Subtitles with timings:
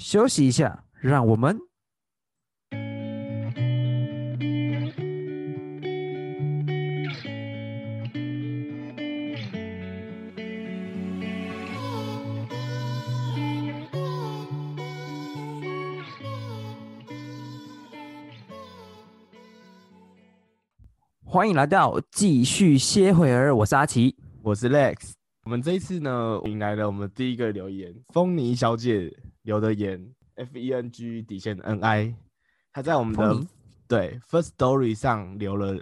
[0.00, 1.60] 休息一下，让我们
[21.22, 24.16] 欢迎来到继续歇会儿，我是阿奇。
[24.42, 25.12] 我是 Lex。
[25.44, 29.14] 我们这一次呢，迎来了我们第一个留言，风妮小姐
[29.50, 30.00] 留的言
[30.36, 32.14] ，F E N G 底线 N I，
[32.72, 33.44] 他在我们的
[33.88, 35.76] 对 First Story 上留了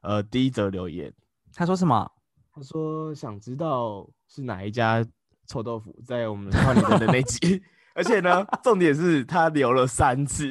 [0.00, 1.14] 呃第一则留言，
[1.54, 2.10] 他说什么？
[2.52, 5.06] 他说想知道是哪一家
[5.46, 7.62] 臭豆腐在我们少年人的那集，
[7.94, 10.50] 而且呢，重点是他留了三次，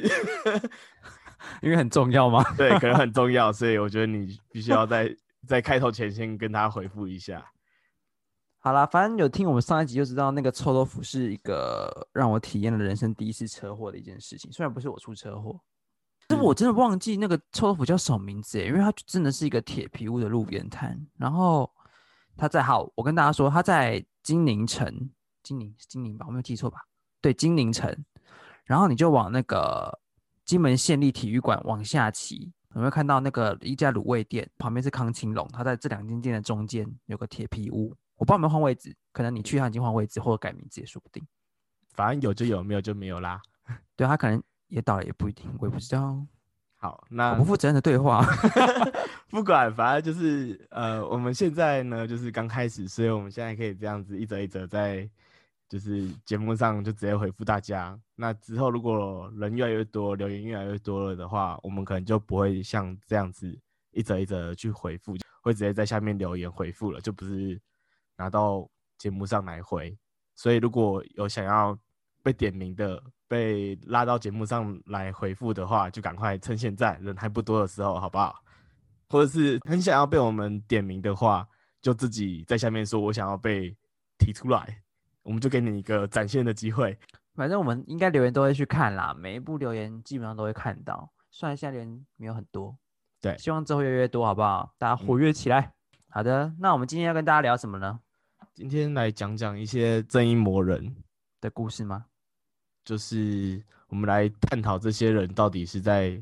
[1.60, 2.42] 因为很重要吗？
[2.56, 5.14] 对，可能很重要，所以我觉得你必须要在
[5.46, 7.44] 在开头前先跟他回复一下。
[8.66, 14.50] 好啦，反正有听我们上一集就知道，那个臭豆腐是一个让我体验了人生第一次车祸的一件事情。
[14.50, 15.60] 虽然不是我出车祸，
[16.26, 21.00] 但是我真的忘记那个臭豆腐叫什么名字诶，因为它真的是一个铁皮屋的路边摊。
[21.16, 21.72] 然后
[22.36, 25.10] 它在好，我跟大家说，它在金陵城，
[25.44, 26.26] 金陵金陵吧？
[26.26, 26.80] 我没有记错吧？
[27.20, 27.96] 对，金陵城。
[28.64, 29.96] 然后你就往那个
[30.44, 37.94] 金门县立体育馆往下骑，你会看到那个一家卤味店，旁边是康青龙，它在这两间店的中间有个铁皮屋。
[38.16, 41.26] 我不知道有没有换位置，可能你去他已经换位置或者改名字也说不定。
[41.94, 43.40] 反正有就有，没有就没有啦。
[43.96, 46.16] 对他可能也倒了也不一定，我也不知道。
[46.78, 48.22] 好，好那不负责任的对话。
[49.28, 55.08] 不管，反正就是呃，我们现在呢就是刚开始，所以我们现在可以这样子一则一则在
[55.68, 57.98] 就是节目上就直接回复大家。
[58.14, 63.58] 那之后如果人越来越多，留言越来越多了的话，我们可能就不会像这样子
[63.90, 67.60] 一则一则地去回复，会直接在下面留言回复了，就不是
[68.16, 69.96] 拿到节目上来回。
[70.34, 71.78] 所以如果有想要
[72.22, 78.42] 被点名的、被拉到节目上来回复的话，就赶快趁现在人还不多的时候，好不好？
[79.08, 81.46] 或者是很想要被我们点名的话，
[81.80, 83.76] 就自己在下面说我想要被
[84.18, 84.82] 提出来，
[85.22, 86.98] 我们就给你一个展现的机会。
[87.34, 91.12] 反正我们应该留言都会去看啦，每一部留言基本上都会看到。
[91.30, 92.76] 虽然现在留言没有很多，
[93.20, 94.74] 对希望之后越来越多，好不好？
[94.78, 95.74] 大家活跃起来。
[96.08, 98.00] 好的，那我们今天要跟大家聊什么呢？
[98.56, 100.96] 今天来讲讲一些正义魔人，
[101.42, 102.06] 的故事吗？
[102.86, 106.18] 就是我们来探讨这些人到底是在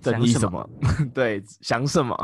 [0.00, 0.70] 正想什么，
[1.12, 2.14] 对，想什么。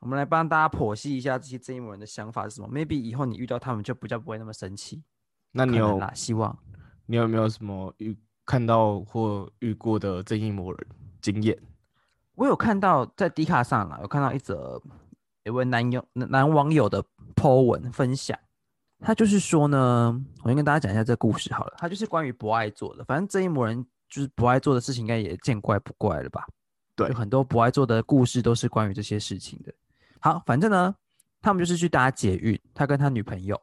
[0.00, 2.68] 我们来帮大家剖析一下这些正义魔人的想法是什么。
[2.70, 5.04] Maybe 以后你遇到他们就比较不会那么生气。
[5.52, 6.58] 那你有希望。
[7.04, 10.86] 你有没有什么遇看到或遇过的正义魔人
[11.20, 11.58] 经验？
[12.36, 14.80] 我有看到在迪卡上啊，有看到一则
[15.44, 18.38] 一位男友男男网友的 po 文分享，
[19.00, 26.46] 他就是说呢，我先跟大家讲一下这个故事好了，他就是关于不爱做的，反正正义魔人就是不爱做的事情，应该也见怪不怪了吧？
[26.94, 29.72] 对有很多不爱做的故事都是关于这些事情的。
[30.20, 30.94] 好，反正呢，
[31.40, 33.58] 他们就是去搭捷运，他跟他女朋友，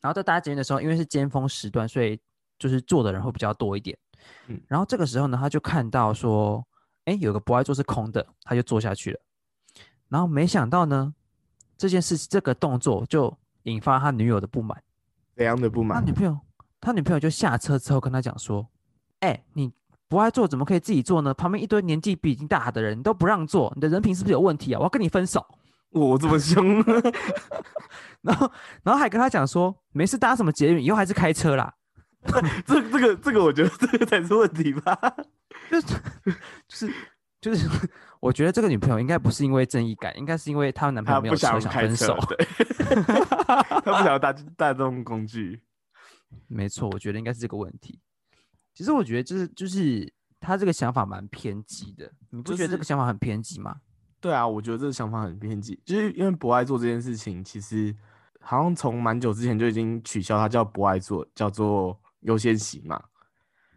[0.00, 2.18] 然后在搭捷运的时候，因为是尖峰时段，所以
[2.58, 3.96] 就是坐的人会比较多一点。
[4.48, 6.66] 嗯然后这个时候呢，他就看到说，
[7.04, 9.20] 哎，有个不爱坐是空的，他就坐下去了。
[10.10, 11.14] 然后没想到呢，
[11.78, 14.76] 这件事这个动作就引发他女友的不满。
[15.34, 16.12] 怎样的不满他女？
[16.12, 16.38] 朋友，
[16.78, 18.68] 他女朋友就下车之后跟他讲说
[19.20, 19.72] ：“哎、你
[20.08, 21.32] 不爱坐，怎么可以自己坐呢？
[21.32, 24.78] 旁边一堆年纪比你大的人，你都不让坐，你的人品是不是有问题啊？
[24.78, 25.46] 我要跟你分手。
[25.90, 26.84] 我这么凶，
[28.22, 28.50] ”然后，
[28.82, 31.72] 然后还跟他讲说：“没事，搭什么捷运，以后还是开车啦。
[32.66, 34.98] 这这个这个，我觉得这个才是问题吧。”
[35.70, 35.80] 就
[36.68, 36.92] 是
[37.40, 37.66] 就是，
[38.20, 42.16] 我觉得这个女朋友应该不是因为正义感，应该是因为她男朋友没有想分手。
[42.28, 42.46] 对，
[43.04, 45.62] 他不想搭大众工具。
[46.46, 47.98] 没错，我觉得应该是这个问题。
[48.74, 53.76] 其实我觉得就是就是他这个想法蛮偏激的，你不觉得这个想法很偏激吗？
[54.20, 57.94] 对啊，我觉得这个想法很偏激，就是因为不爱做这件事情，其实
[58.40, 63.02] 好像从蛮久之前就已经取消它叫不爱做，叫做优先席嘛。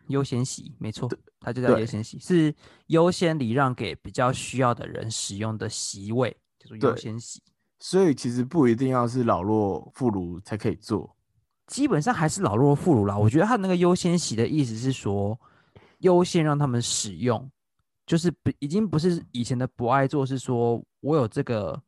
[0.08, 1.10] 优先席，没错，
[1.40, 2.54] 它就叫优先席，是
[2.88, 7.42] 优先礼让给比较需要的人使用的席位，叫做优先席。
[7.80, 11.16] 所以其实不一定要是老弱妇孺才可以坐。
[11.68, 13.18] 基本上还是老弱妇孺啦。
[13.18, 15.40] 我觉得他那个优先席的意思是说，
[16.00, 17.50] 优先让他们使用，
[18.06, 21.82] 就是不已经不是以前的不爱做，是说我有这个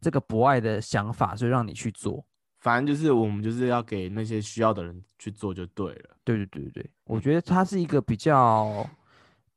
[0.00, 2.24] 这个不爱的想法，所以让你去做。
[2.60, 6.16] 反正就是我们就是要给那些需要的人去做就对了。
[6.24, 8.88] 对对对对对，我嗯觉得它是一个比较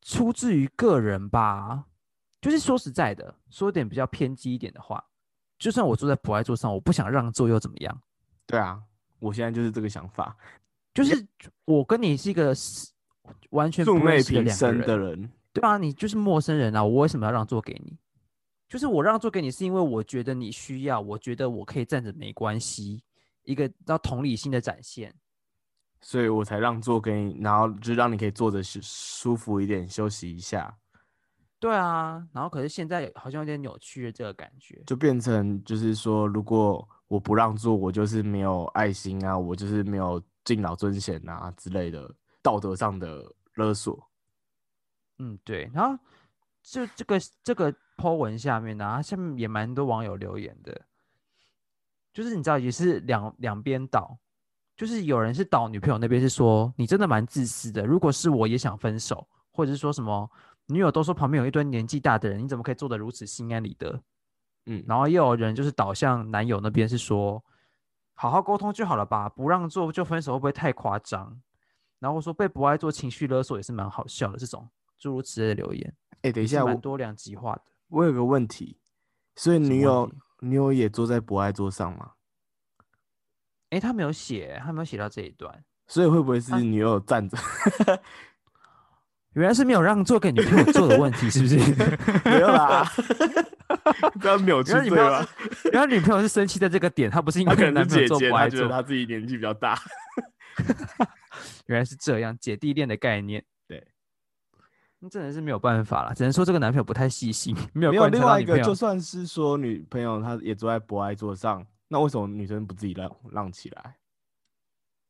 [0.01, 1.85] 出自于个人吧。
[2.41, 5.03] 就是说实在的，说点比较偏激一点的话，
[5.59, 8.01] 就算我坐在不爱座上，我不想让座又怎么样？
[8.47, 8.81] 对啊，
[9.19, 10.35] 我现在就是这个想法。
[10.93, 11.25] 就是
[11.65, 12.51] 我跟你是一个
[13.51, 17.95] 完全不素昧平生的人，对啊，你就是陌生人啊，我为什么要让座给你？
[18.71, 23.03] 就是我让座给你，是因为我觉得你需要，我觉得我可以站着没关系，
[23.43, 25.13] 一个叫同理心的展现。
[25.99, 30.73] 所以我才让座给你，然后就让你可以坐着舒舒服一点，休息一下，
[31.59, 34.81] 对啊，然后可是现在好像有点扭曲了这个感觉。
[34.87, 42.09] 就变成就是说，如果我不让座，我就是没有爱心啊，我就是没有敬老尊贤啊之类的
[42.41, 43.21] 道德上的
[43.55, 44.09] 勒索。
[45.19, 45.69] 嗯，对。
[45.73, 46.01] 然后
[46.63, 50.81] 就这个这个 po 文下面呢、它下面也蛮多网友留言的，
[52.11, 54.17] 就是你知道也是两两边倒，
[54.75, 60.29] 就是有人是倒女朋友那边是说你真的蛮自私的，如果是我也想分手，或者是说什么
[60.65, 64.01] 女友都说旁边有一堆年纪大的人，你怎么可以做得如此心安理得？
[64.65, 67.43] 嗯，然后也有人就是倒向男友那边是说，
[68.13, 71.39] 好好沟通就好了吧，不让做就分手会不会太夸张？
[71.99, 74.67] 然后说被不爱做情绪勒索也是蛮好笑的，这种
[74.97, 77.61] 诸如此类的留言，哎、等一下，蛮多两极化的。
[77.91, 78.77] 我有个问题，
[79.35, 80.09] 所以女友
[80.39, 82.11] 女友也坐在博爱桌上吗？
[83.71, 87.37] 诶，他没有写，他没有写到这一段，所以会不会是啊女友站着？
[89.33, 91.57] 原来是没有让座给女朋友坐的问题，是不是？
[92.29, 92.83] 没有啦，
[94.19, 95.25] 不要扭曲对吧？
[95.71, 99.77] 原来女朋友是生气在这个点，她不是因为男朋友是姐姐，做不爱做她觉得，她自己年纪比较大。
[101.67, 103.43] 原来是这样，姐弟恋的概念。
[105.01, 113.97] 对，那真的是没有办法了，只能说这个男朋友不太细心，没有没有另外一个，就算是说女朋友她也坐在博爱座上，那为什么女生不自己让让起来？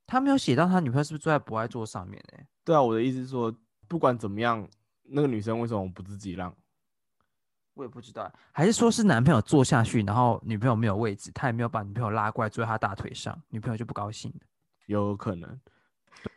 [0.07, 3.53] 他没有写到他女朋友是不是坐在博爱座上面呢、对啊，我的意思是说，
[3.87, 4.67] 不管怎么样，
[5.03, 6.53] 那个女生为什么不自己让？
[7.73, 14.39] 我也不知道，还是说是男朋友坐下去，然后女朋友没有位置，他也没有把女朋友拉过来坐在他大腿上，女朋友就不高兴了。
[14.87, 15.49] 有可能。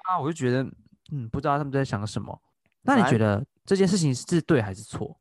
[0.05, 0.63] 啊，我就觉得，
[1.11, 2.41] 嗯，不知道他们在想什么。
[2.85, 5.19] 那你觉得这件事情是对还是错？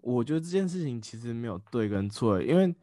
[0.00, 2.74] 我觉得这件事情其实没有对跟错欸，因为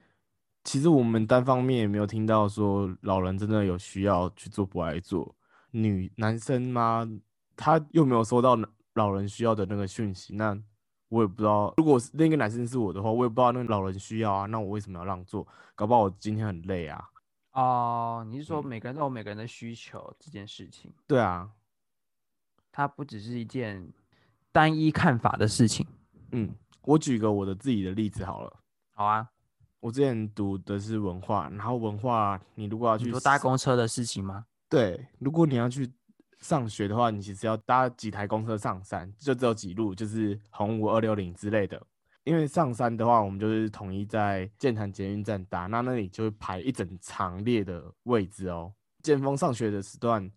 [0.63, 5.35] 其实我们单方面也没有听到说老人真的有需要去做不爱做，
[5.71, 7.07] 女男生吗？
[7.55, 8.57] 他又没有收到
[8.95, 10.57] 老人需要的那个讯息，那
[11.09, 11.73] 我也不知道。
[11.77, 15.47] 如果是那个男生是我的话，我也不知道那个老人需要啊，那我为什么要让座？
[15.73, 17.03] 搞不好我今天很累啊。
[17.53, 21.49] 哦，你是说嗯每个人都有每个人的需求这件事情，对啊，
[22.75, 23.87] 它不只是一件
[24.51, 25.87] 单一看法的事情。
[26.33, 28.53] 嗯，我举个我的自己的例子好了。
[28.93, 29.25] 好啊，
[29.79, 34.45] 我之前读的是文化，然后文化你如果要去搭公车的事情吗？
[34.67, 35.89] 对，如果你要去
[36.39, 41.81] 上学的话，你其实要搭几台公车上山，就只有几路，就是红五二六零之类的。
[42.25, 48.73] 因为上山的话，我们就是统一在建潭捷运站搭，那那里就会排一整长列的位置哦。
[49.01, 50.29] 剑锋上学的时段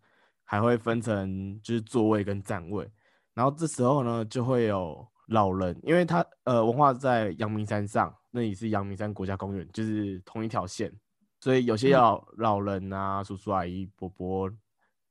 [0.50, 2.90] 还会分成就是座位跟站位，
[3.34, 10.90] 然后这时候呢就会有老人，因为他呃文化在阳明山上，那里是阳明山国家公园，就是同一条线，
[11.38, 14.50] 所以有些嗯老老人啊、叔叔阿姨、伯伯、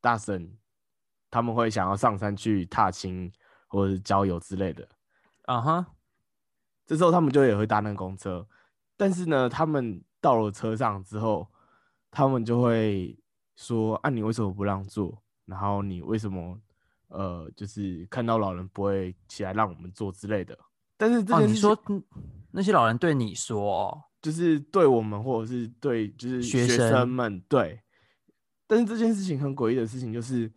[0.02, 0.52] 大婶，
[1.30, 3.32] 他们会想要上山去踏青
[3.68, 4.90] 或者是郊游之类的。
[5.44, 5.86] 啊哈，
[6.84, 8.48] 这时候他们就也会搭那个公车，
[8.98, 11.48] 但是呢，他们到了车上之后，
[12.10, 13.16] 他们就会
[13.56, 15.22] 说：“啊，你为什么不让座？
[15.48, 16.56] 然后你为什么
[17.08, 20.56] 呃，就是看到老人不会起来让我们坐之类的？”
[20.96, 22.04] 但是这哦，件事情你说嗯
[22.52, 27.82] 那些老人对你说哦，就是对我们或者是对就是学生们对，
[28.68, 30.52] 但是这件事情很诡异的事情就是，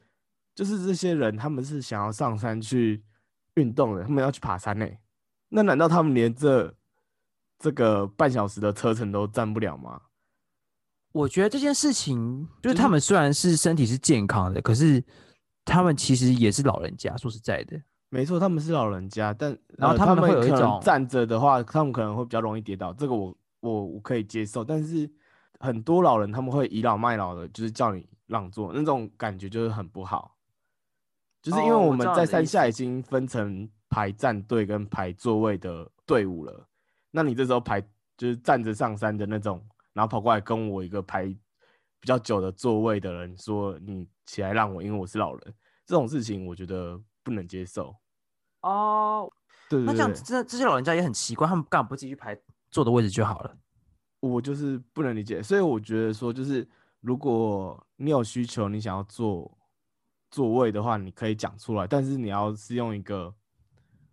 [0.55, 3.05] 就是这些人他们是想要上山去
[3.55, 4.89] 运动的，他们要去爬山呢、
[5.51, 6.75] 那难道他们连这
[7.59, 10.01] 这个半小时的车程都占不了吗？
[11.13, 15.03] 我觉得这件事情，就是他们虽然是身体是健康的，可是
[15.65, 17.17] 他们其实也是老人家。
[17.17, 24.65] 说实在的，没错，他们是老人家，但呃、然后他们会有一种站着的话，他们可能会比较容易跌倒，这个我我我可以接受。
[24.65, 25.11] 但是
[25.59, 30.37] 很多老人他们会倚老卖老的，就是叫你让座，那种感觉就是很不好。
[31.43, 36.69] 就是因为我们在山下已经分成排站队跟排座位的队伍了，
[37.11, 37.81] 那你这时候排
[38.17, 39.61] 就是站着上山的那种，
[39.93, 45.55] 然后跑过来跟我一个排比较久的座位的人说你起来让我，因为我是老人，
[45.85, 47.95] 这种事情我觉得不能接受。
[48.63, 49.31] 哦，
[49.69, 52.39] 对对对那这样子，，这这些老人家也很奇怪，他们干嘛不自己去排
[52.71, 53.57] 坐的位置就好了？
[54.21, 56.69] 我就是不能理解，所以我觉得说，就是
[57.01, 59.59] 如果你有需求，你想要坐
[60.31, 63.35] 座位的话，你可以讲出来，但是你要是用一个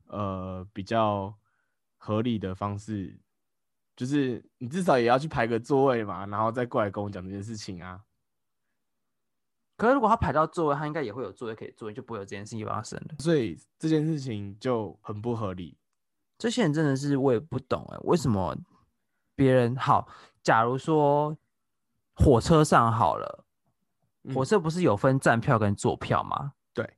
[0.08, 1.38] 呃比较
[1.98, 3.20] 合理的方式，
[3.98, 8.00] 就是你至少也要去排个座位嘛，然后再过来跟我讲这件事情啊。
[9.76, 13.16] 可是如果他排到座位，他应该也会有座位可以坐，就不会有这件事情发生了。
[13.20, 15.78] 所以这件事情就很不合理。
[16.38, 18.56] 这些人真的是我也不懂哎，为什么
[19.36, 20.08] 别人好？
[20.44, 21.36] 假如说
[22.16, 23.46] 火车上好了，
[24.34, 26.54] 火车不是有分站票跟坐票吗？
[26.74, 26.98] 对，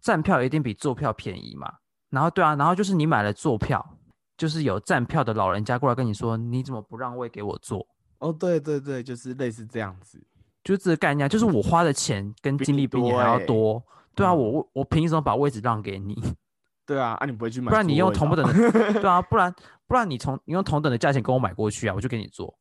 [0.00, 1.78] 站票一定比坐票便宜嘛。
[2.10, 3.93] 然后对啊，然后就是你买了坐票，
[4.36, 7.86] 就是有站票的老人家过来跟你说，你怎么不让位给我坐？
[8.18, 10.18] 哦，对对对，就是类似这样子，
[10.62, 13.82] 就这个概念，就是我花的钱跟精力比你还要多。
[14.14, 16.16] 对啊，我我我凭什么把位置让给你？
[16.86, 19.54] 对啊，啊你不会去买，不然你用同等的， 对啊，不然
[19.86, 22.56] 不然你从你用同等的价钱跟我买过去啊，我就给你做。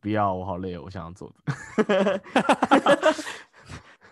[0.00, 1.82] 不要，我好累，我想要做的。
[1.84, 2.22] 对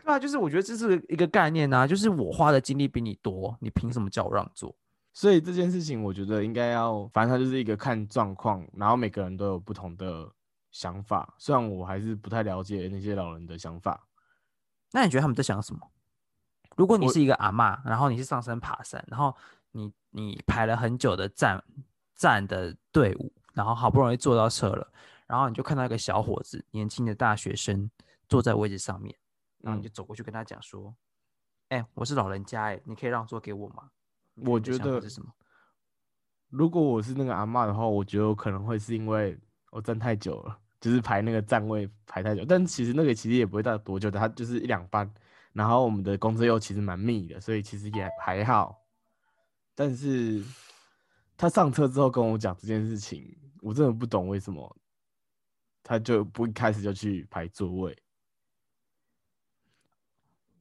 [0.04, 4.74] 啊，就是我觉得这是一个概念啊，就是我花的精力比你多，你凭什么叫我让座？
[5.14, 10.32] 所以这件事情，我觉得应该要，反正它就是一个看状况，然后每个人都有不同的
[10.70, 11.34] 想法。
[11.38, 14.06] 虽然我还是不太了解那些老人的想法，
[14.92, 15.90] 那你觉得他们在想什么？
[16.76, 19.36] 如果你是一个阿妈，然后你是上山爬山，然后
[19.72, 21.62] 你你排了很久的站
[22.14, 24.90] 站的队伍，然后好不容易坐到车了，
[25.26, 27.90] 然后你就看到一个小伙子，年轻的大学生
[28.26, 29.14] 坐在位置上面，
[29.58, 30.94] 然后你就走过去跟他讲说
[31.68, 33.90] ：“哎，我是老人家，哎，你可以让座给我吗？”
[34.36, 35.30] 我觉得是什么？
[36.48, 39.38] 如果我是那个阿妈的话，我觉得我可能会是因为
[39.70, 42.44] 我站太久了，就是排那个站位排太久。
[42.44, 45.12] 但其实那个其实也不会到多久的，它就是一两班。
[45.52, 48.82] 然后我们的公车又其实蛮密的，所以其实也还好。
[49.74, 50.42] 但是
[51.36, 54.76] 他上车之后跟我讲这件事情，我真的不懂为什么
[55.82, 57.96] 他就不一开始就去排座位。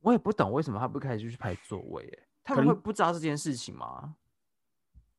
[0.02, 4.16] 我也不懂为什么他不开始就去排座位，哎，他们会不知道这件事情吗？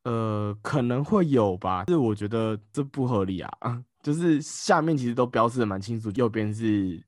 [0.05, 3.51] 呃，可能会有吧，但是我觉得这不合理啊，
[4.03, 7.03] 就是下面其实都标示的蛮清楚，右边是。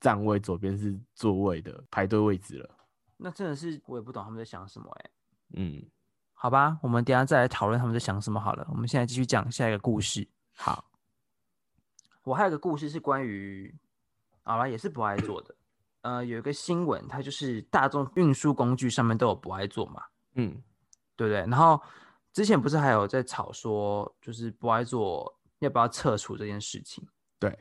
[0.00, 2.70] 站位左边是座位的排队位置了，
[3.16, 5.10] 那真的是我也不懂他们在想什么哎。
[5.54, 5.82] 嗯，
[6.34, 8.64] 好吧，我们等下再来讨论他们在想什么好了。
[8.70, 10.28] 我们现在继续讲下一个故事。
[10.54, 10.84] 好，
[12.22, 13.74] 我还有个故事是关于，
[14.44, 15.52] 好了，也是不爱做的。
[16.02, 20.02] 呃，有一个新闻，它就是大众运输工具上面都有不爱坐嘛。
[20.34, 20.62] 嗯，
[21.16, 21.40] 对不对？
[21.40, 21.80] 然后
[22.32, 27.06] 之前不是还有在吵说，就是不爱坐要不要撤除这件事情？
[27.38, 27.56] 对。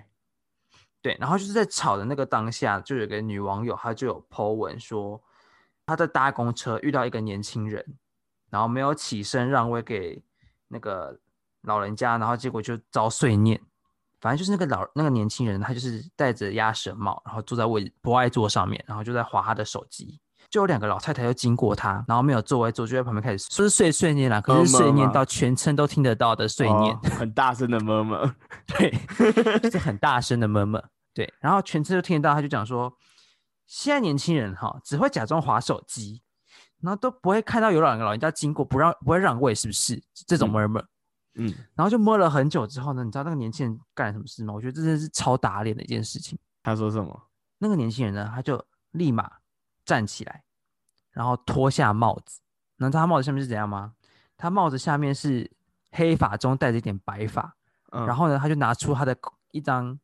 [1.00, 5.24] 对，然后就是在吵的那个当下，就有个女网友，她就有 po 文说，
[5.86, 7.98] 她在搭公车遇到一个年轻人，
[8.50, 10.22] 然后没有起身让位给
[10.67, 11.17] 那个
[11.62, 13.62] 老人家，然后结果就遭碎念。
[14.19, 20.19] 反正就是那个老那个年轻人，他就是戴着鸭舌帽，然后坐在位不爱坐上面，然后就在划他的手机。
[20.50, 28.33] 就有两个老太太又经过他，然后没有座位坐，就在旁边开始说是碎碎念啦，可是碎念到全村都听得到的碎念，很大声的么么，
[28.65, 28.89] 对，
[29.59, 30.81] 就是很大声的么么。
[31.13, 32.89] 对，然后全村都听得到，他就讲说，
[33.65, 36.21] 现在年轻人哈只会假装划手机，
[36.81, 40.79] 然后都不会看到有两个老人家经过，不让不会让位，是不是这种摸摸？
[40.79, 40.88] 嗯，
[41.75, 44.53] 然后就摸了很久之后呢，你知道那个年轻人干了什么事吗？
[44.53, 46.38] 我觉得这真的是超打脸的一件事情。
[46.63, 47.29] 他说什么？
[47.60, 49.32] 那个年轻人呢，他就立马
[49.86, 50.44] 站起来，
[51.12, 52.39] 然后脱下帽子。
[52.77, 53.94] 能知道他帽子下面是怎样吗？
[54.38, 55.50] 他帽子下面是
[55.91, 57.56] 黑发中带着一点白发。
[57.91, 59.17] 嗯，然后呢，他就拿出他的
[59.51, 60.00] 一张。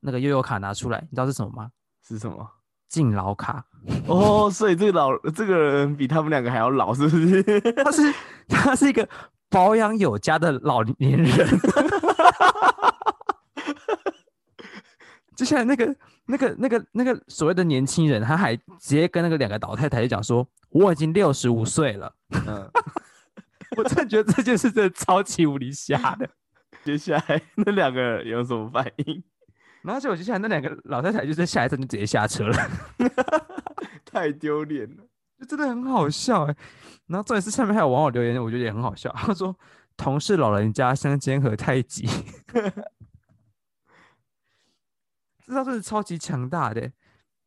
[0.00, 1.70] 那个悠悠卡拿出来，你知道是什么吗？
[2.06, 2.48] 是什么？
[2.86, 3.66] 敬老卡。
[4.06, 7.42] 哦，所以这个老这个人比他们两个还要老，是不是？
[7.82, 8.14] 他是
[8.46, 9.08] 他是一个
[9.48, 11.48] 保养有加的老年人。
[15.36, 22.12] 接下来那个那个那个那个所谓的年轻人，他还直接跟那个两个老太太就讲说：“我已经六十五岁了。”
[22.46, 22.70] 嗯，
[23.76, 26.28] 我真的觉得这件事真的超级无理瞎的。
[26.84, 29.22] 接下来那两个人有什么反应？
[29.82, 32.56] 然后结果接下来那两个老太太就在下一站就直接下车了，
[34.04, 35.04] 太丢脸了，
[35.38, 36.56] 就真的很好笑哎。
[37.06, 39.12] 然后重点是下面还有网友留言，我觉得也很好笑。
[39.16, 39.56] 他说
[39.96, 42.08] ：“同是老人家相煎何太急。”
[45.46, 46.90] 这招真是超级强大的。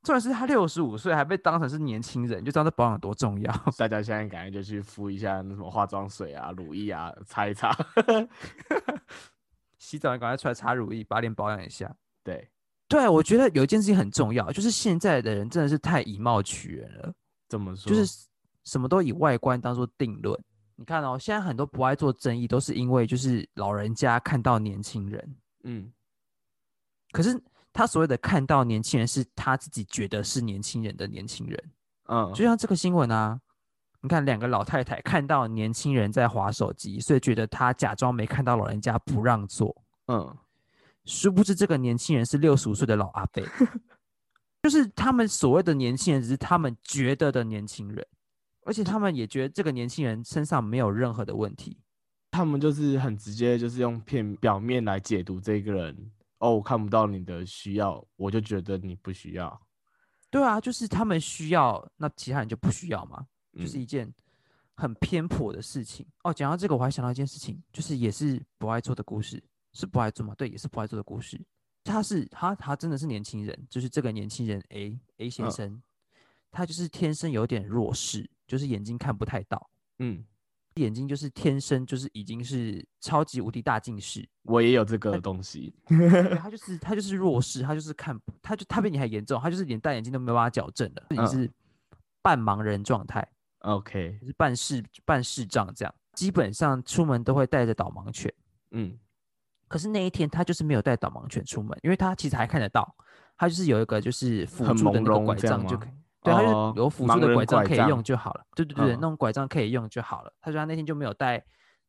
[0.01, 3.53] 重点是他六十五岁还被当成是年轻人，就知道这保养多重要。
[3.77, 7.69] 大家现在赶快就去敷一下那什么化妆水啊、乳液啊，擦一擦。
[9.77, 11.93] 洗澡赶快出来擦乳液，把脸保养一下。
[12.23, 12.49] 对，
[12.87, 17.13] 对，我觉得有一件事情很重要，就是现在的人真的是太以貌取人了。
[17.49, 17.89] 怎么说？
[17.89, 18.27] 就是
[18.63, 20.39] 什么都以外观当做定论。
[20.75, 25.91] 你看哦，现在很多不爱做争议，都是因为就是老人家看到年轻人，嗯，
[27.11, 27.37] 可是
[27.73, 31.71] 他所谓的看到年轻人，是他自己觉得是年轻人的年轻人，
[32.05, 33.37] 嗯，就像这个新闻啊，
[34.01, 39.75] 你看两个老太太看到年轻人在划手机，所以觉得他假装没看到老人家不让座，
[40.07, 40.37] 嗯。
[41.05, 43.41] 殊不知，这个年轻人是六十五岁的老阿伯。
[44.63, 48.05] 就是他们所谓的年轻人，只是他们觉得的年轻人，
[48.65, 51.77] 而且他们也觉得这个年轻人身上没有任何的问题。
[52.31, 56.11] 他们就是很直接，就是用片表面来解读这个人。
[56.37, 59.61] 哦，我看不到你的需要，我就觉得你不需要。
[60.29, 63.25] 对啊，就是他们需要，那其他人就不需要嘛，
[63.57, 64.13] 就是嗯一件
[64.75, 66.05] 很偏颇的事情。
[66.23, 70.35] 哦，讲到这个，我还想到一件事情，就是也是不爱做的故事，是不爱做吗？
[70.37, 71.41] 对，也是不爱做的故事。
[71.89, 75.51] 他是他他真的是年轻人，就是这个年轻人 A A 先嗯。
[75.51, 75.81] 生，
[76.51, 79.69] 他就是天生有点弱视，就是眼睛看不太到，
[79.99, 80.23] 嗯，
[80.75, 85.73] 眼睛就是天生就是已经是超级无敌大近视，我也有这个东西。
[85.87, 91.51] 对他就是他就是弱视，他就是看不，他就他比你还严重，他就是连戴眼镜都没有办法矫正的，你嗯是
[92.21, 93.27] 半盲人状态
[93.59, 98.33] ，OK，就是半视半视障这样，基本上出门都会带着导盲犬。
[98.71, 98.97] 嗯
[99.69, 102.93] 可是那一天他就是没有带导盲犬出门，因为他其实还看得到，
[103.37, 105.89] 他就是有一个就是辅助的那个拐杖就可以，
[106.23, 108.43] 对，他哦就有辅助的拐杖可以用就好了。
[108.55, 110.33] 对对对，嗯那种拐杖可以用就好了。
[110.41, 111.41] 他说他那天就没有带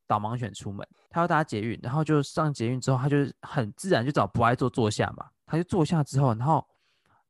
[0.07, 6.65] 导盲犬出门，他要搭捷运，然后就上捷运之后，他就很自然就找不爱坐坐下嘛，他就坐下之后，然后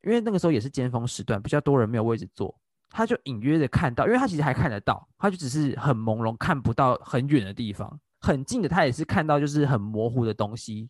[0.03, 2.53] 因为那个时候也是尖峰时段，比较多人没有位置坐，
[2.89, 10.89] 他就隐约的看到，因为他其实还看得到，他就只是很朦胧，看不到很远的地方，很近的他也是看到就是很模糊的东西，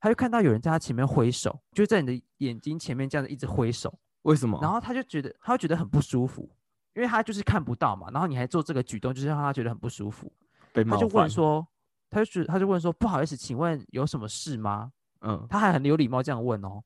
[0.00, 4.58] 他就看到有人在他前面挥手，就在你的眼睛前面这样子一直挥手，为什么？
[4.60, 6.50] 然后他就觉得他会觉得很不舒服，
[6.94, 10.32] 因为他就是看不到嘛，然后你还做这个举动，就是让他觉得很不舒服，
[10.74, 11.30] 他就问。
[11.30, 11.66] 说，
[12.10, 14.92] 他就他就问说，不好意思，请问有什么事吗？
[15.20, 16.82] 嗯，他还很有礼貌这样问哦，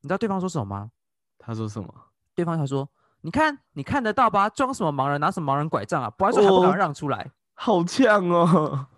[0.00, 0.90] 你知道对方说什么吗？
[1.38, 1.94] 他说什么？
[2.34, 2.88] 对方他说，
[3.20, 6.08] 你看你看得到吧，装什么盲人，拿什么盲人拐杖啊？
[6.08, 7.30] 不然说还不敢哦让出来。
[7.52, 8.86] 好呛哦！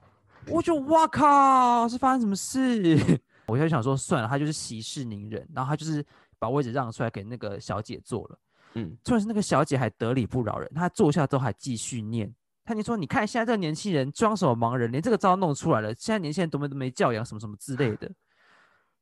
[0.48, 2.96] 我就哇靠，是发生什么事？
[3.46, 6.04] 我就想说算了，他就是息事宁人，然后他就是
[6.38, 8.38] 把位置让出来给那个小姐坐了。
[8.74, 12.34] 嗯，重点是那个小姐还得理不饶人，她坐下之后还继续念。
[12.64, 15.94] 她就说：“你看现在这个年轻人装什么盲人，连这个招都弄出来了。
[15.94, 18.10] 现在年轻人多么都没教养，什么什么之类的。”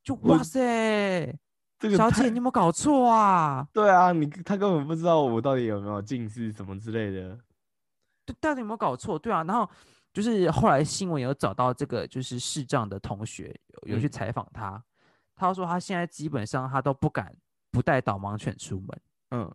[0.04, 0.60] 就哇塞，
[1.78, 3.66] 这个小姐你有没有搞错啊？
[3.72, 7.38] 对啊，你他根本不知道我到底有没有近视什么之类的。
[8.26, 9.18] 对，到底有没有搞错？
[9.18, 9.68] 对啊，然后
[10.14, 14.82] 就是后来新闻有找到这个就是视障的同学，有有去嗯采访他，
[15.34, 17.36] 他说他现在基本上他都不敢
[17.72, 19.00] 不带导盲犬出门，
[19.30, 19.54] 嗯，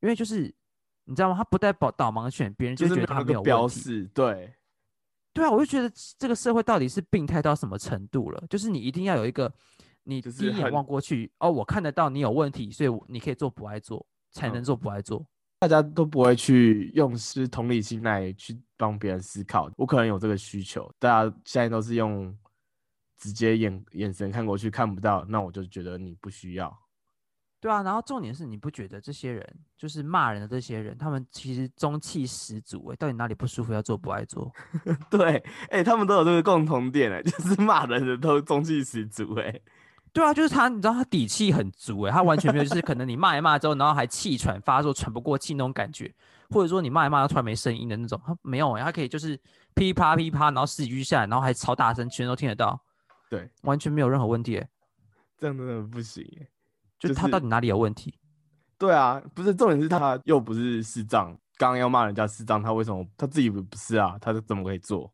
[0.00, 0.52] 因为就是
[1.04, 1.36] 你知道吗？
[1.36, 3.80] 他不带导导盲犬，别人就就是觉得他没有标问题。
[3.80, 4.54] 示，对，
[5.34, 8.42] 对啊，我就觉得这个社会到底是病态到什么程度了？
[8.48, 9.52] 就是你一定要有一个，
[10.04, 15.26] 你第一眼望过去，哦，我看得到你有问题，所以我你可以做不爱做，才能嗯做不爱做。
[15.58, 19.70] 大家都不会去用是同理心来去帮别人思考。
[19.76, 22.36] 我可能有这个需求，大家现在都是用
[23.16, 26.76] 直接眼眼神看过去，看不到，那我就觉得你不需要。
[27.58, 34.52] 对啊，然后重点是你不觉得这些人就是骂人的这些人，他们其实中气十足诶，到底哪里不舒服要做不爱做？
[35.10, 39.58] 对，哎、他们都有这个共同点哎， 就是骂人的都中气十足哎。
[40.16, 46.10] 对啊，就是他，你知道他底气很足诶，他完全没有就是可能你骂一骂之后， 然后还气喘发作喘不过气那种感觉，
[46.48, 49.38] 或者说你骂一骂他突然没声音的那种，他没有诶，他可以就是
[49.74, 52.80] 噼啪噼啪，然后十几句下来，然后还超大声，全都听得到，
[53.28, 54.66] 对，完全没有任何问题诶。
[55.36, 56.48] 这样真的不行哎。
[56.98, 58.18] 就就是他到底哪里有问题？
[58.78, 61.26] 对啊，不是重点是他又不是视障，
[61.58, 64.16] 刚刚要骂人家视障，他为什么他自己不不是啊？
[64.18, 65.12] 他怎么可以做？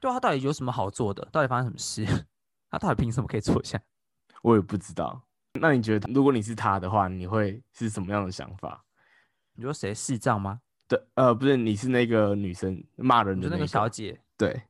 [0.00, 1.28] 对啊，他到底有什么好做的？
[1.30, 2.06] 到底发生什么事？
[2.70, 3.78] 他到底凭什么可以坐下？
[4.42, 5.22] 我也不知道。
[5.60, 8.84] 那你觉得，如果你是他的话，你会是什么样的想法？
[9.54, 10.60] 你说谁视障吗？
[10.88, 14.62] 对，呃，不是，你是那个女生骂人的那个小姐，对，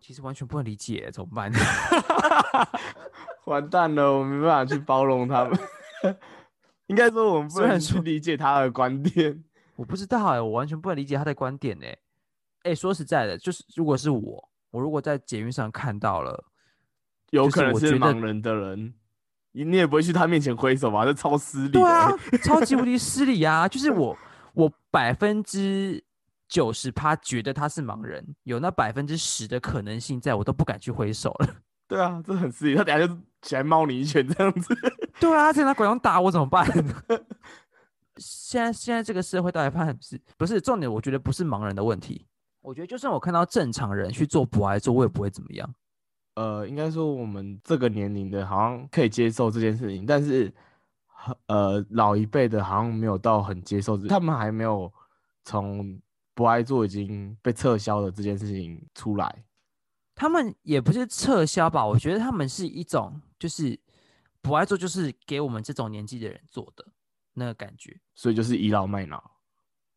[0.00, 1.52] 其实完全不能理解，怎么办？
[3.44, 5.58] 完蛋了，我没办法去包容他们。
[6.88, 9.44] 应该说，我们不能去说理解他的观点。
[9.76, 11.98] 我不知道哎、我完全不能理解他的观点哎、
[12.62, 16.44] 哎、说实在的，就是如果是我，我如果在捷运上看到了，
[17.30, 18.94] 有可能是盲人的人，
[19.52, 21.04] 你你也不会去他面前挥手吧？
[21.04, 21.70] 这超失礼欸。
[21.70, 22.10] 对啊，
[22.42, 23.66] 超级无敌 失礼啊！
[23.66, 24.16] 就是我，
[24.54, 26.02] 我百分之
[26.48, 31.48] 九十趴觉得他是盲人，有那百分之十的可能性在，我都不敢去挥手了。
[31.88, 32.74] 对啊，这很失礼。
[32.74, 34.74] 他等下就起来猫你一拳这样子。
[35.20, 36.66] 对啊，他拿拐杖打我怎么办？
[38.18, 40.20] 现在现在这个社会到底发生什么事？
[40.36, 42.26] 不是重点，我觉得不是盲人的问题。
[42.62, 45.74] 我觉得就算我看到正常人去做不爱做，我也不会怎么样。
[46.36, 50.52] 呃，应该说我们这个年龄的，好像可以接受这件事情，但是，
[51.46, 54.92] 呃，老一辈的好像没有到很接受这，他们还没有
[55.44, 56.00] 从
[56.34, 59.44] 不爱做已经被撤销的这件事情出来。
[60.14, 63.78] 他们也不是撤销吧，我觉得他们是一种就是
[64.42, 66.86] 不爱做就是给我们这种年纪的人做的
[67.32, 67.98] 那个感觉。
[68.14, 69.22] 所以就是倚老卖老。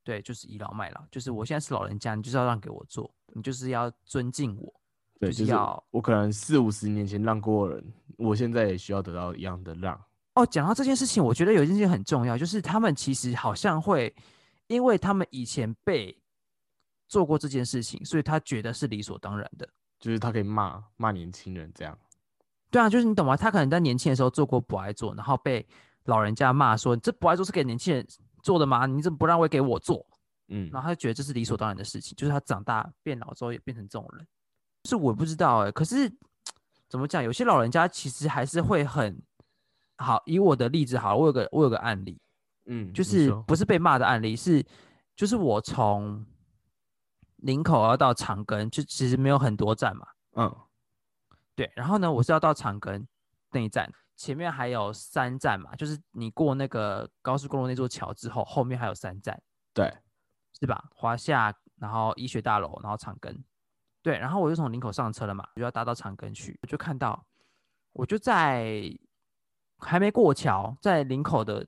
[0.05, 4.78] 对，就是倚老卖老，就是我现在是老人家，你就是要让给我做，你就是要尊敬我。
[5.19, 9.99] 对，就是要我可能四五十年前让过人，我现在也需要得到一样的让。
[10.35, 14.15] 哦，讲到这件事情，我觉得有一件事情很重要，就是他们其实好像会，
[14.67, 16.17] 因为他们以前被
[17.09, 19.67] 做过这件事情，所以他觉得是理所当然的。
[19.99, 21.97] 就是他可以骂骂年轻人这样。
[22.71, 23.35] 对啊，就是你懂吗？
[23.35, 25.67] 他可能在年轻的时候做过不爱做，然后被
[26.05, 28.07] 老人家骂说这不爱做是给年轻人
[28.41, 28.85] 做的吗？
[28.85, 30.05] 你怎么不让位给我做？
[30.47, 34.25] 嗯，然后他就觉得这是理所当然的事情，就是他长大变老之后也变成这种人。
[34.85, 36.11] 是我不知道哎、可是
[36.87, 37.23] 怎么讲？
[37.23, 39.21] 有些老人家其实还是会很
[39.97, 40.21] 好。
[40.25, 42.19] 以我的例子好了，我有个我有个案例，
[42.65, 44.65] 嗯，就是不是被骂的案例，是
[45.15, 46.25] 就是我从
[47.37, 50.55] 林口要到长庚，就其实没有很多站嘛，嗯
[51.55, 51.71] 对。
[51.75, 53.05] 然后呢，我是要到长庚
[53.51, 59.41] 那一站，前面还有三站嘛，就是你过那个高速公路那座桥之后，后面还有三站，
[59.73, 59.93] 对，
[60.59, 60.89] 是吧？
[60.95, 63.37] 华夏，然后医学大楼，然后长庚，
[64.01, 64.17] 对。
[64.17, 67.25] 然后我就从林口上车了嘛，就要搭到长庚去，我就看到，
[67.93, 68.81] 我就在
[69.77, 71.65] 还没过桥，在林口的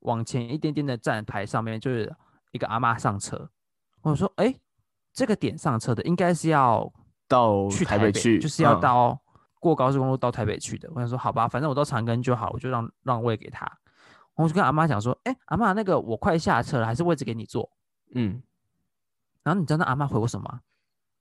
[0.00, 2.14] 往前一点点的站牌上面，就是
[2.52, 3.50] 一个阿妈上车。
[4.02, 4.54] 我说，哎，
[5.12, 6.90] 这个点上车的应该是要
[7.28, 9.20] 到去台台北去，就是要嗯到
[9.58, 10.90] 过高速公路到台北去的。
[10.94, 13.70] 我想说，好吧，反正我到长庚就好，我就让让位给他。
[14.36, 17.70] 我就跟阿妈讲说，哎，阿妈，那个我快下车了，还是位置给你坐。
[18.14, 18.42] 嗯，
[19.42, 20.60] 然后你知道那阿妈回我什么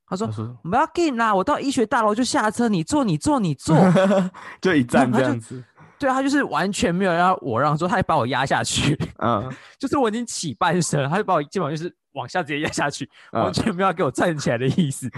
[0.09, 0.27] 他说
[0.63, 3.77] 不要紧啦，我到医学大楼就下车，你坐你坐你坐。
[4.59, 5.63] 就一站这样子，
[5.99, 15.09] 对啊，他就是完全没有让我让，说他还把我压下去， 嗯 就是我已经起半身了，他就把我基本上就是往下直接压下去，完嗯全没有要给我站起来的意思。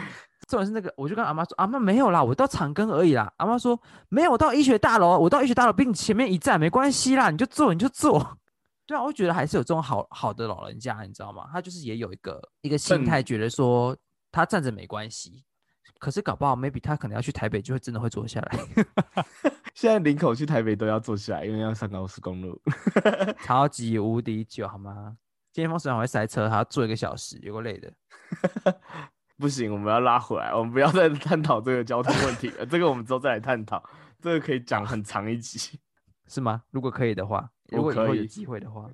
[0.50, 3.32] 重点是那个，我就跟阿妈说，阿妈没有啦，我到长庚而已啦。
[3.38, 8.38] 阿妈说没有，我到医学大楼，我到医学大楼比你前面一站，没关系啦，你就坐你就坐。
[8.86, 11.46] 对啊，我觉得还是有这种好好的老人家，你知道吗？
[11.54, 13.96] 他就是也有一个一个心态，觉得说
[14.32, 15.44] 他站着没关系，
[16.00, 18.60] 可是搞不好 maybe 他可能要去台北，就会真的会坐下来，
[19.76, 22.62] 现在林口去台北都要坐下来，因为要上高速公路。
[23.44, 25.18] 超级无敌久，好吗？
[25.52, 27.94] 今天风水好会塞车，还要坐一个小时，有个累的。
[29.38, 32.66] 不行，我们要拉回来，我们不要再探讨这个交通问题了。
[32.66, 33.84] 这个我们之后再来探讨，
[34.22, 35.80] 这个可以讲很长一集。
[36.28, 36.64] 是吗？
[36.70, 38.90] 如果可以的话，如果以后有可以机会的话，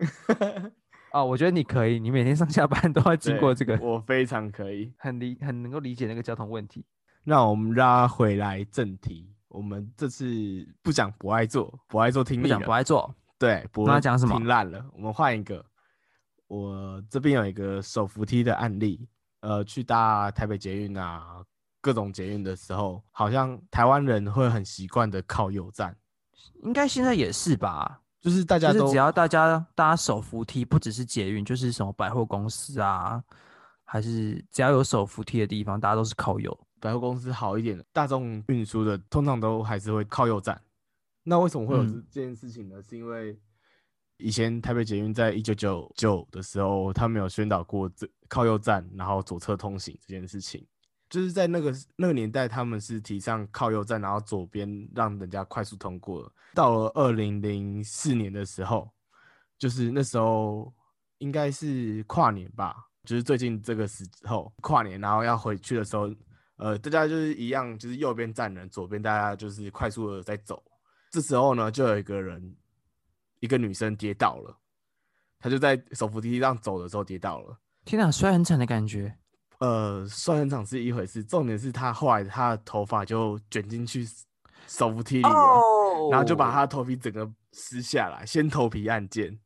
[1.12, 4.94] 哦，我觉得你可以，你每天上下班 都要经过这对个，我非常可以。
[4.98, 6.86] 很理很能够理解那个交通问题。
[7.24, 10.26] 那我们拉回来正题，我们这次
[10.82, 15.66] 不讲不爱做，不爱做听不讲不爱做，对，不那讲什么听烂了，我们换一个。
[16.48, 19.06] 我这边有一个手扶梯的案例，
[19.42, 21.44] 呃，去搭台北捷运啊，
[21.82, 25.94] 各种捷运的时候，好像台湾人会很习惯的靠右站，
[26.64, 28.02] 应该现在也是吧？
[28.28, 33.24] 就是大家都只要大家搭手扶梯，不只是捷运，就是什么百货公司啊，
[33.86, 36.60] 还是只要有手扶梯的地方，大家都是靠右。
[36.82, 40.62] 百货公司好一点的，大众运输的通常都还是会靠右站。
[41.24, 42.82] 那为什么会有这件事情呢？
[42.82, 43.40] 是因为
[44.18, 50.68] 以前台北捷运在一九九九的时候，他们有宣导过这靠右站，然后左侧通行这件事情。
[51.10, 56.32] 就是在那个那个年代，他们是提倡靠右站，然后左边让人家快速通过。
[56.54, 58.90] 到了二零零四年的时候，
[59.58, 60.74] 就是那时候
[61.20, 66.10] 应该是跨年吧，就是最近这个时候跨年，然后要回去的时候，
[66.58, 70.62] 呃，大家就是一样，就是右边站人，左边大家就是快速的在走。
[71.10, 72.56] 这时候呢，就有一个人，
[73.40, 74.58] 一个女生跌倒了，
[75.40, 77.58] 她就在手扶梯上走的时候跌倒了。
[77.86, 79.16] 天哪，摔很惨的感觉。
[79.60, 84.08] 呃，摔很长是一回事，重点是他后来他的头发就卷进去
[84.68, 89.40] 手扶梯里了，哦然后就把他的头皮整个撕下来，先头皮按键。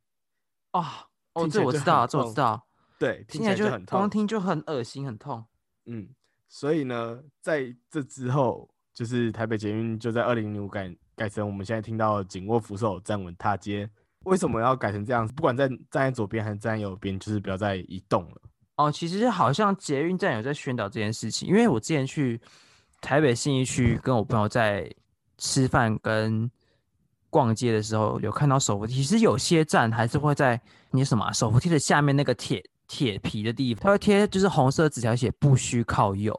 [0.72, 2.66] 啊，哦，听起来就这我知道，这我知道，
[2.98, 3.98] 对，听听起来就起来就很痛。
[3.98, 5.44] 光听就很恶心，很痛。
[5.86, 6.08] 嗯，
[6.48, 13.88] 所以呢，在这之后，就是台北捷运就在二零零五改改成我们现在听到紧握扶手站稳踏阶。
[14.24, 15.32] 为什么要改成这样子？
[15.32, 18.42] 不管在站在左边还是站在右边，就是不要再移动了。
[18.84, 22.40] 哦，其实好像捷运站有在宣导这件事情，因为我之前去
[23.00, 24.90] 台北信义区跟我朋友在
[25.38, 26.50] 吃饭跟
[27.30, 28.94] 逛街的时候，有看到手扶梯。
[28.94, 36.38] 其实有些站还是会在你什么手扶梯的下面那个铁铁皮的地方，它会贴就是红色纸条写不需靠右，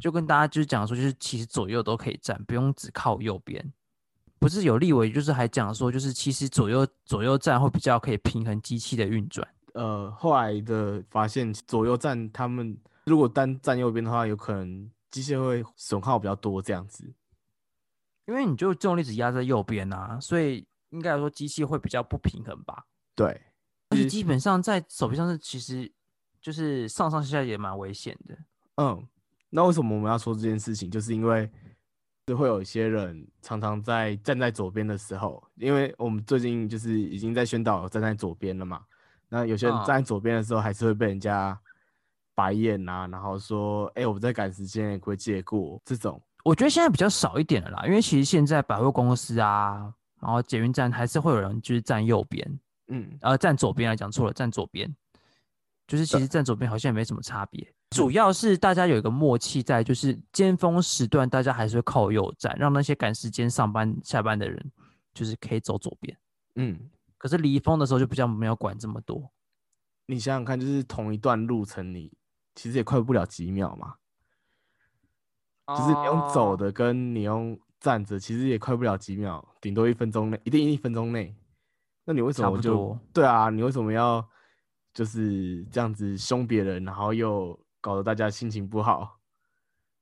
[0.00, 3.72] 就跟大家就是讲说，就是其实左右都可以站，不用只靠右边。
[4.38, 9.46] 不是有立委就是还讲说，就是其实左右左右站会比较可以平衡机器的运转。
[9.74, 17.12] 呃，后来的发现，左右站他们如果单站右边的话，有可能机械会损耗比较多这样子。
[18.26, 22.86] 因为你就重力只压在右边啊，所以应该来说机器会比较不平衡吧。
[23.14, 23.28] 对，
[23.90, 25.92] 而且基本上在手臂上是其实
[26.40, 28.38] 就是上上下下也蛮危险的。
[28.76, 29.06] 嗯，
[29.50, 30.90] 那为什么我们要说这件事情？
[30.90, 31.50] 就是因为
[32.26, 38.82] 是会有一些人常常在站在左边的时候，因为我们最近就是已经在宣导站在左边了嘛。
[39.34, 39.84] 那有些人嗯。
[39.84, 41.58] 站在左边的时候，还是会被人家
[42.36, 54.94] 白眼啊，然后说：“哎、我们在赶时间，也不可以借过？”这种，我觉得现在比较少一点了啦，因为其实现在百货公司啊，然后捷运站还是会有人就是站右边，嗯，呃，站左边来讲错了，站左边，
[55.88, 64.72] 就是其实站左边好像也没什么差别，主要是大家有一个默契在，就是尖峰时段大家还是会靠右站，让那些赶时间上班下班的人
[65.12, 66.16] 就是可以走左边。
[66.56, 66.78] 嗯，
[67.24, 69.32] 可是离峰的时候就比较没有管这么多，
[70.04, 72.12] 你想想看，就是同一段路程，你
[72.54, 73.94] 其实也快不了几秒嘛。
[75.68, 81.34] 就是你用走哦，的跟你用站着，其实也快不了几秒，顶多一分钟内，一定一分钟内。
[82.04, 83.48] 那你为什么就对啊？
[83.48, 84.22] 你为什么要
[84.92, 89.18] 就是这样子凶别人，然后又搞得大家心情不好？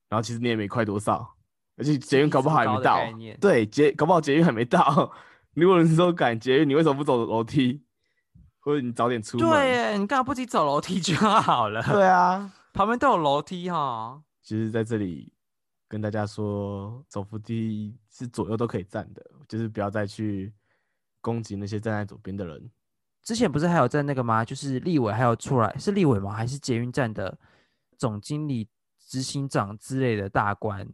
[0.09, 1.37] 然后其实你也没快多少，
[1.77, 2.99] 而且捷运搞不好还没到
[3.39, 5.09] 对，捷搞不好捷运还没到。
[5.53, 7.83] 如果你说赶捷运，你为什么不走楼梯？
[8.59, 9.49] 或者你早点出门？
[9.49, 11.83] 对耶，你干嘛不自己走楼梯就好了？
[11.83, 14.23] 对啊， 旁边都有楼梯哈。
[14.41, 15.33] 就是在这里
[15.87, 20.53] 跟大家说，走扶梯是左右都可以站的，就是不要再去
[21.19, 22.71] 攻击那些站在左边的人。
[23.21, 24.43] 之前不是还有在那个吗？
[24.45, 26.31] 就是立委还有出来，是立委吗？
[26.31, 27.37] 还是捷运站的
[27.97, 30.87] 总经理、执行长之类的大官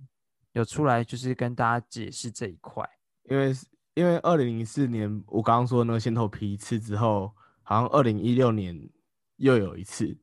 [0.53, 2.87] 有出来，就是跟大家解释这一块。
[3.29, 3.53] 因为
[3.99, 7.29] 因为二零零四年我刚刚说那个先头皮一次之后，
[7.63, 8.89] 好像二零一六年
[9.35, 10.17] 又有一次，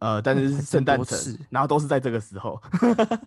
[0.00, 2.60] 呃，但是是 圣诞城，然后都是在这个时候，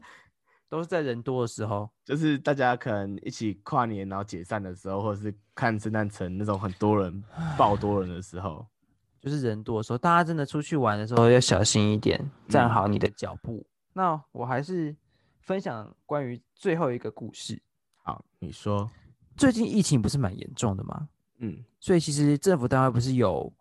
[0.67, 7.23] 都是在人多的时候，就是大家可能一起跨年然后解散的时候，或者是看圣诞城那种很多人
[7.57, 8.67] 爆多人的时候。
[9.19, 13.65] 就是人多的时候，大家真的出去玩的时候要小心一点，站嗯好你的脚步。
[13.93, 14.95] 那我还是
[15.39, 17.59] 分享关于最后一个故事。
[18.03, 18.89] 好，你说，
[19.37, 21.07] 最近疫情不是蛮严重的吗？
[21.39, 23.53] 嗯，所以其实政府单位不是有，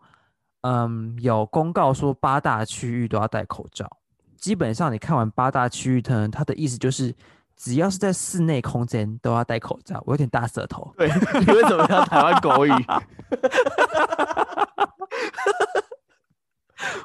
[0.62, 3.98] 嗯，有公告说八大区域都要戴口罩。
[4.38, 7.14] 基本上你看完八大区域呢，它的意思就是
[7.54, 10.02] 只要是在室内空间都要戴口罩。
[10.06, 11.08] 我有点大舌头， 对，
[11.40, 12.70] 你为什么要台湾国语？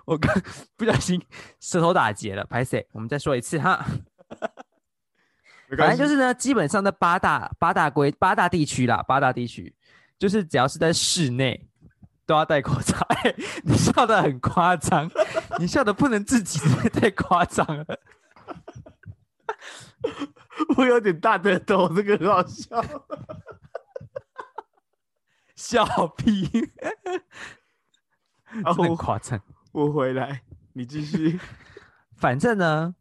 [0.05, 0.33] 我刚
[0.75, 1.21] 不小心
[1.59, 2.85] 舌头打结了，拍谁？
[2.91, 3.85] 我们再说一次哈。
[5.77, 9.73] 反正就是呢，基本上在八大八大规八大地区啦，八大地区
[10.19, 11.69] 就是只要是在室内
[12.25, 12.97] 都要戴口罩。
[13.23, 15.09] 哎、你笑的很夸张，
[15.59, 17.85] 你笑的不能自己，太夸张了。
[20.75, 22.81] 我有点大的头，这个很好笑。
[25.55, 25.85] 笑
[26.17, 26.49] 屁，
[28.45, 29.39] 然真的很夸张。
[29.71, 30.41] 我回来，
[30.73, 31.39] 你继续。
[32.17, 32.93] 反正呢，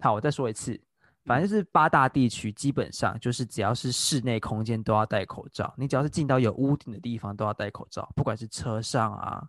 [0.00, 0.80] 好，我再说一次，
[1.26, 5.74] 反正就是八大地区，基本上就是只要是室内空间都要戴口罩。
[5.76, 9.44] 你只要是进到有屋顶的地方都要戴口罩，不管是车上啊，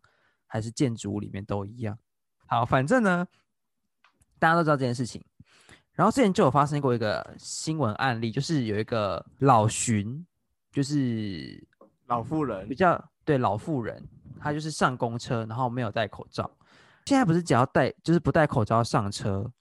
[0.48, 1.98] 还是建筑物里面都一样。
[2.48, 3.28] 好，反正呢，
[4.40, 5.24] 大家都知道这件事情。
[5.94, 10.26] 然后之前就有发生过一个新闻案例，就是有一个老巡，
[10.72, 11.68] 就是
[12.08, 14.08] 老妇人比，较对老妇人，
[14.40, 16.50] 她就是上公车，然后没有戴口罩。
[17.06, 19.52] 现在不是只要戴，就是不戴口罩上车，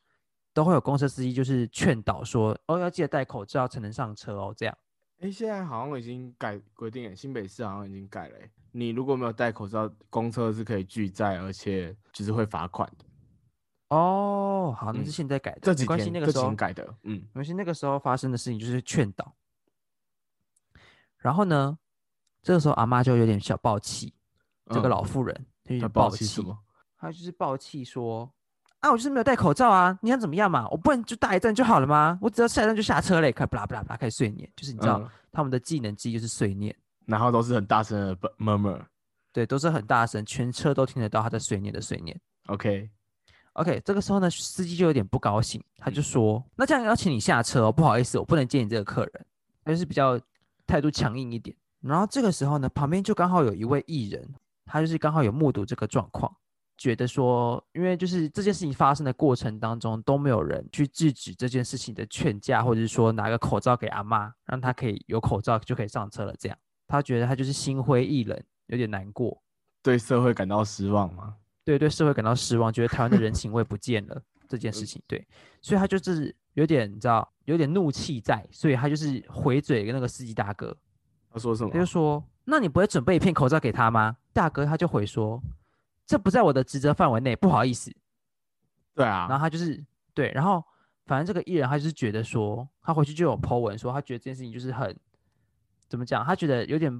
[0.56, 4.74] 都会有公车司机就是劝导说，哦，要记得戴口罩才能上车哦，这样。
[5.20, 8.50] 哎、现在好像已经改规定了，新北市好像已经改了欸。
[8.72, 13.04] 你如果没有戴口罩，公车是可以拒载，而且就是会罚款的。
[13.94, 19.36] 哦，好，那是嗯现在改的，这几没关系，那个时候天改的，嗯，没关系，那个时候发生的事情就是劝导。
[21.18, 21.78] 然后呢，
[22.42, 24.14] 这个时候阿妈就有点小暴气，
[24.70, 26.58] 这个嗯老妇人就有他点暴气什么？
[26.96, 28.32] 她就是暴气说
[28.80, 30.68] ：“啊，我就是没有戴口罩啊，你想怎么样嘛？
[30.68, 32.18] 我不能就大一站就好了吗？
[32.20, 38.80] 我只要下一站就下车嘞，开始巴拉巴拉巴拉开始碎念，就是你知道、嗯他们的技能之一就是碎念，然后都是很大声的 murmur。
[39.34, 42.18] 对，都是很大声，全车都听得到他在碎念的碎念。
[42.46, 49.26] OK，OK，这个时候呢，司机就有点不高兴，他就说：“那这样要请你下车哦，不好意思，我不能接你这个客人。”
[49.62, 50.18] 他就是比较
[50.66, 51.54] 态度强硬一点。
[51.82, 54.26] 然后这个时候呢，旁边就刚好有一位艺人，
[54.64, 56.34] 他就是刚好有目睹这个状况，
[56.76, 66.34] 觉得说，因为就是这件事情发生的过程当中都没有人去制止这件事情的劝架，或者是说拿个口罩给阿妈，让她可以有口罩就可以上车了。
[66.38, 69.42] 这样，他觉得他就是心灰意冷，有点难过。
[69.82, 71.36] 对社会感到失望吗？
[71.64, 75.26] 对对社会感到失望，觉得台湾的人情味不见了 这件事情，对，
[75.60, 80.76] 所以他就是有点你知道有点怒气在，所以他就是回嘴跟那个司机大哥，
[81.30, 81.78] 他说什么他？
[81.78, 85.42] 就说：“那你不会准备一片口罩给他吗？”大哥他就回说
[86.06, 87.94] ：“这不在我的职责范围内，不好意思。”
[88.94, 90.64] 对啊然后啊，他就是对，然后
[91.04, 94.98] 反正这个艺人他就是觉得说，他回去就有 po 文说，他觉得这件事情就是很
[95.88, 96.90] 怎么讲，他觉得有点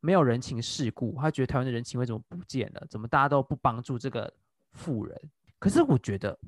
[0.00, 2.86] 没有人情世故，他觉得台湾的人情味怎么不见了？
[2.88, 4.32] 怎么大家都不帮助这个
[4.72, 5.20] 富人？
[5.58, 6.38] 可是我觉得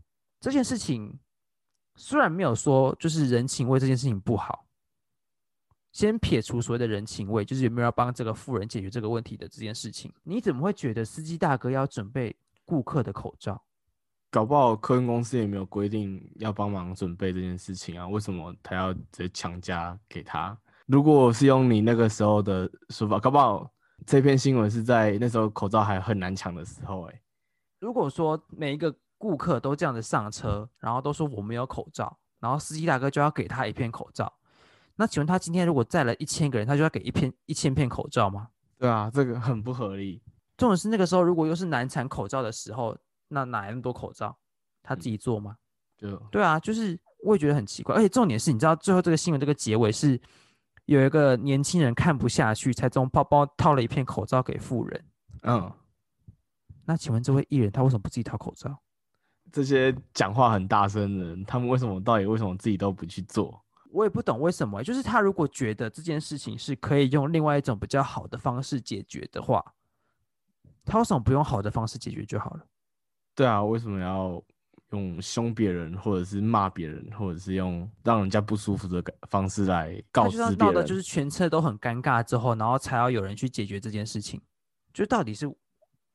[0.40, 1.16] 这件事情
[1.96, 4.63] 虽然没有说就是人情味这件事情不好，
[5.94, 13.62] 先撇除所谓的人情味，就是有没有要帮这个富人解决这个问题的这件事情，你怎么会觉得司机大哥要准备顾客的口罩？
[14.28, 20.59] 搞不好客运公司也没有规定要帮忙准备这件事情啊，为什么他要直接强加给他？
[20.87, 23.70] 如果是用你那个时候的说法，搞不好
[24.04, 27.22] 这篇新闻是在那时候口罩还很难抢的时候、欸，
[27.78, 34.30] 如果说每一个顾客都这样子上车，然后都说我没有口罩，然后司机大哥就要给他一片口罩，
[34.96, 38.48] 那请问他今天如果载了一千个人，他就要给一片一千片口罩吗？
[38.78, 40.22] 对啊，这个很不合理。
[40.57, 42.96] 重点是那个时候如果又是难产口罩的时候，
[43.28, 44.37] 那哪来那么多口罩？
[44.83, 45.57] 他自己做吗？
[45.96, 50.20] 就对啊，就是我也觉得很奇怪，而且重点是，你知道最后这个新闻这个结尾是
[50.85, 55.04] 有一个年轻人看不下去，才从包包套了一片口罩给富人。
[55.42, 55.72] 嗯，
[56.85, 58.78] 那请问这位艺人他为什么不自己掏口罩？
[59.50, 63.63] 这些讲话很大声的人，他们为什么到底为什么自己都不去做？
[63.94, 69.64] 我也不懂为什么欸，就是他如果觉得这件事情是可以用另外一种比较好的方式解决的话，
[70.85, 72.66] 他为什么不用好的方式解决就好了？
[73.37, 74.42] 对啊，为什么要
[74.90, 84.40] 用凶别人，或者是骂别人，或者是用让人家不舒服的方式来告他知闹的就是全车都很尴尬之后，然后才要有人去解决这件事情，
[84.92, 85.46] 就到底是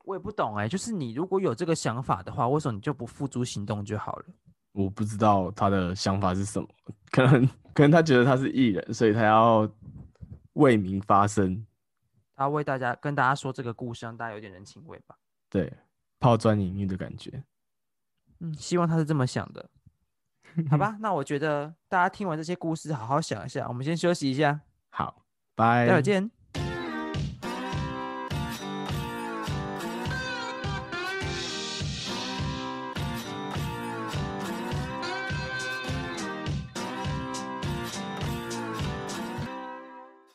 [0.04, 4.24] 我也不懂哎、就是你如果有这个想法的话，为什么你就不付诸行动就好了？
[4.72, 6.68] 我不知道他的想法是什么，
[7.10, 9.68] 可能可能他觉得他是艺人，所以他要
[10.54, 11.66] 为民发声，
[12.34, 15.16] 他为大家跟大家说这个故事，让大家有点人情味吧。
[15.48, 15.72] 对，
[16.18, 17.42] 抛砖引玉的感觉。
[18.38, 19.68] 嗯，希望他是这么想的。
[20.70, 23.68] 好吧，那我觉得大家听完这些故事，好好想一下。
[23.68, 26.30] 我们先休息一下，好，拜，待会见。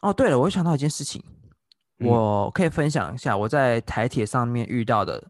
[0.05, 1.23] 哦，对了，我又想到一件事情，
[1.99, 5.23] 嗯我可以分享一下我在台铁上面遇到的，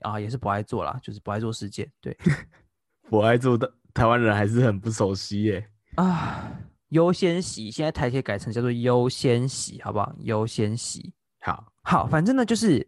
[0.00, 1.90] 啊，也是不爱做啦，就是不爱做事件。
[2.00, 2.16] 对
[3.08, 5.66] 不爱做的台湾人还是很不熟悉耶。
[5.94, 6.52] 啊，
[6.90, 10.14] 优先席现在台铁改成叫做优先席，好不好？
[10.20, 11.12] 优先席。
[11.40, 12.86] 好，好，反正呢就是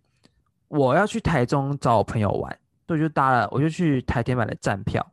[0.68, 2.50] 我要去台中找我朋友玩，
[2.87, 5.05] 所以我就搭了，我就去台铁买了站票。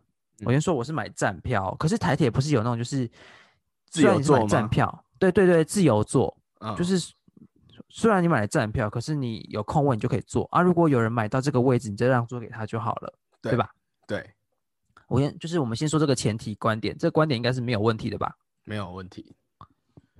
[0.45, 3.09] 我嗯先说我是买站票，可是台铁不是有那种就是
[3.89, 7.13] 自由坐站票，对对对，自由坐，嗯，就是
[7.89, 10.61] 虽然你买了站票，可是你有空位你就可以坐啊。
[10.61, 13.69] 如果有人买到这个位置，你再让座给他就好了，对对吧？
[14.07, 14.33] 对，
[15.07, 18.35] 我先就是我们先说这个前提观点，这个观点应该是没有问题的吧？
[18.63, 19.35] 没有问题。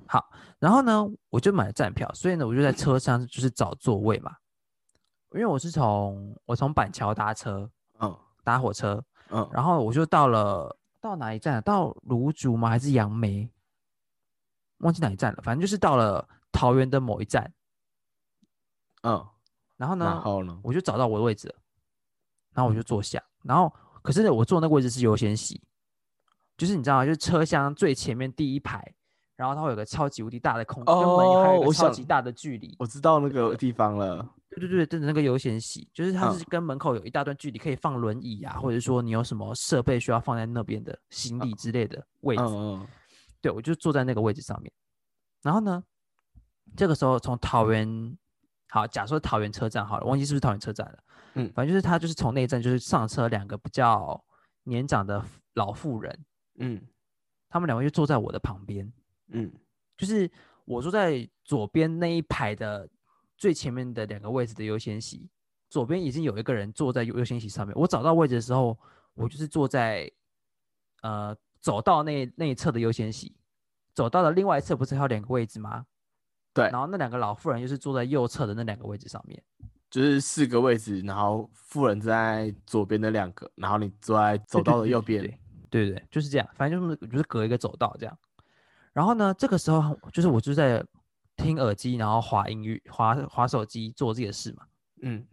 [0.08, 0.26] 好
[0.60, 4.36] 然后呢，我就买了站票，所以呢，我就在车上就是找座位嘛。
[5.34, 11.62] 因为我是从我从板桥搭车嗯搭火车，嗯，然后我就到了到哪一站啊？
[11.62, 12.70] 到芦竹吗？
[12.70, 13.52] 还是杨梅？
[14.80, 17.52] 忘记哪一站了，反正就是到了桃园的某一站。
[19.04, 19.26] 嗯，
[19.78, 20.60] 然后呢，然后呢？
[20.64, 21.56] 我就找到我的位置了，
[22.54, 25.62] 然后我就坐下，然后可是，我坐那个位置是优先席，
[26.58, 27.06] 就是你知道吗？
[27.06, 28.84] 就是车厢最前面第一排，
[29.36, 32.76] 然后它会有个超级无敌大的空，跟门还有超级大的距离。
[32.80, 34.28] 我知道那个地方了。
[34.50, 42.42] 对对对，就是那个优先席，就是它嗯是跟门口有一大段距离，可以放轮椅啊，或者说你有什么设备需要放在那边的行李之类的位置。
[42.42, 42.88] 嗯嗯
[43.42, 44.72] 对，我就坐在那个位置上面。
[45.42, 45.84] 然后呢，
[46.76, 48.18] 这个时候从桃园，
[48.70, 51.04] 好，假设桃园车站好了，忘记是不是桃园车站了。
[51.36, 54.20] 嗯反正就是他就是从那一站就是上车两个比较
[54.64, 55.24] 年长的
[55.54, 56.82] 老妇人，嗯
[57.48, 58.92] 他们两位就坐在我的旁边，
[59.28, 59.54] 嗯
[59.96, 60.30] 就是
[60.66, 62.90] 我坐在左边那一排的
[63.38, 65.30] 最前面的两个位置的优先席，
[65.70, 67.76] 左边已经有一个人坐在优优先席上面。
[67.78, 68.78] 我找到位置的时候，
[69.14, 70.12] 我就是坐在
[71.04, 71.38] 呃
[71.68, 73.36] 走到那那一侧的优先席，
[73.94, 75.86] 走到了另外一侧不是还有两个位置吗？
[76.54, 79.44] 对然后那两个老妇人就是坐在右侧的那两个位置上面。
[79.90, 85.22] 就是四个位置，然后妇人在左边的两个，然后你坐在走道的右边。
[85.22, 85.38] 对
[85.70, 88.18] 对对，就是这样，反正就是就是隔一个走道这样。
[88.94, 90.82] 然后呢，这个时候就是我就在
[91.36, 94.64] 听耳机，然后滑音乐、滑滑手机，做我自己的事嘛。
[95.02, 95.28] 嗯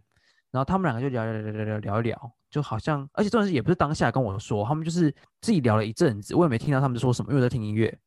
[0.51, 7.99] 然后他们两个就聊聊聊聊聊聊聊一聊，就好像，而且重点是也不是当下跟我说，他们就是自己聊了一阵子，我也没听到他们说什么，因为我在听音乐。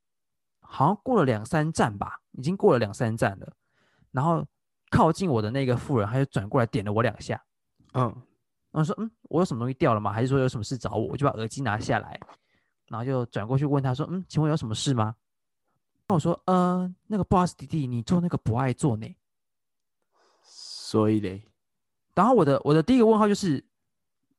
[0.60, 3.52] 好像过了两三站吧，已经过了两三站了，
[4.10, 4.42] 然后
[4.88, 7.38] 靠近我的那个妇人，他就转过来点了我两下，
[7.92, 8.04] 嗯，
[8.70, 10.10] 然后说：“嗯，我有什么东西掉了吗？
[10.10, 12.18] 还是说有什么事找我？”我就把耳机拿下来，
[12.86, 15.14] 然后就转过去问他说：“嗯，请问有什么事吗？”
[16.08, 19.06] 那我说：“呃，那个 boss，弟弟，你做那个不爱做呢。”
[20.42, 21.42] 所以嘞，
[22.14, 23.62] 然后我的我的第一个问号就是，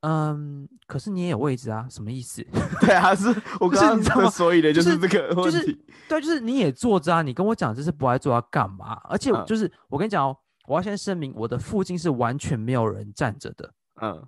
[0.02, 2.42] 嗯，可是你也有位置啊，什么意思？
[2.82, 3.28] 对啊，是
[3.60, 5.74] 我就是刚刚所以的，就就是是这个就是。
[6.08, 8.94] 对，就是你也坐着啊，你跟我讲这是不爱坐要干嘛？
[9.04, 10.36] 而且嗯就是、我跟你讲哦，
[10.68, 14.26] 我要先声明，我的附近是完全没有人站着的，嗯，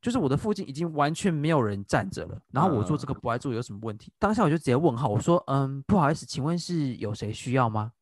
[0.00, 2.40] 就是我的附近已经完全没有人站着了。
[2.52, 4.12] 然后我做这个嗯不爱做有什么问题？
[4.18, 7.92] 当下我就直接问号，我说，嗯，不好意思，请问是有谁需要吗？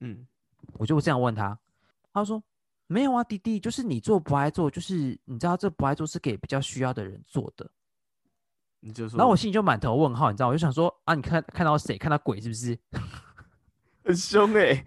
[0.00, 0.26] 嗯，
[0.74, 1.58] 我就这样问他，
[2.12, 2.42] 他说
[2.92, 7.68] 没有啊，弟弟，就是你做不爱做，就是你知道这不爱做是给比较需要的人做的。
[8.80, 11.96] 你就说，然后我心里就满头问号，你知道，我就想说啊，你看看到谁？
[11.96, 12.78] 看到鬼是不是？
[14.04, 14.84] 很凶哎，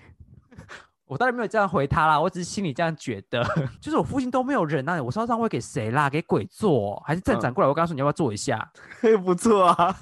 [1.06, 3.44] 我当然没有这样回他啦，我只是心里这样觉得，
[3.82, 6.10] 就是我附近都没有人啊，我是要让位给谁啦？
[6.10, 7.68] 给鬼做哦、还是站长嗯过来？
[7.70, 8.70] 我跟他说你要不要做一下？
[9.00, 9.98] 嘿不错啊，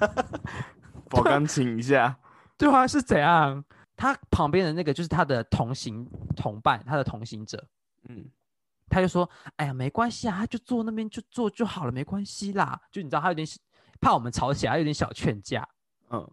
[1.08, 2.16] 宝钢请一下。
[2.58, 3.64] 对啊，是怎样？
[3.96, 7.64] 他旁边的那个就是他的同行同伴，他的同行者，
[8.08, 8.30] 嗯，
[8.88, 13.46] 他就说：“哎呀，没关系啊，他就坐那边就坐就好了，没关系啦。”就你知道他有点
[14.00, 15.68] 怕我们吵起来，有点小劝架。
[16.10, 16.30] 嗯，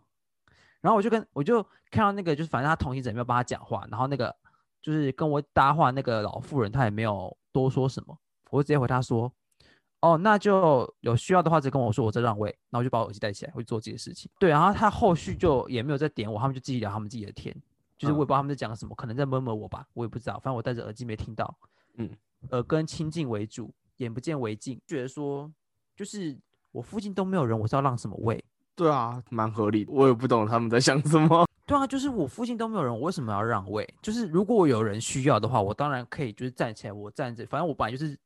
[0.82, 4.36] 然后我就跟我就看到那个，就是反正他同行者没有帮他讲话，然后那个
[4.82, 8.18] 就是跟我搭话那个老妇人，她也没有多说什么，
[8.50, 9.32] 我就直接回他说
[10.02, 14.30] ：“哦，那就有需要的话，再跟我说，我再让位。”然后我就把我耳机戴起来，会做自己的事情。
[14.40, 17.56] 对，然后他后续就也没有再点我，他们就继续聊他们自己的天，
[18.02, 21.56] 就是我也不知道他们在讲什么，可能在 murmur 我吧，我也不知道，反正我戴着耳机没听到。
[21.98, 22.10] 嗯，
[22.50, 25.52] 耳根清净为主，眼不见为净，觉得说
[25.96, 26.36] 就是
[26.72, 28.44] 我附近都没有人，我是要让什么位？
[28.76, 29.92] 对啊，蛮合理的。
[29.92, 31.46] 我也不懂他们在想什么。
[31.68, 33.88] 对啊，就是我附近都没有人，我为什么要让位？
[34.02, 38.18] 就是如果我有人需要的话，我当然可以就是站起来，我站着，反正我本来就是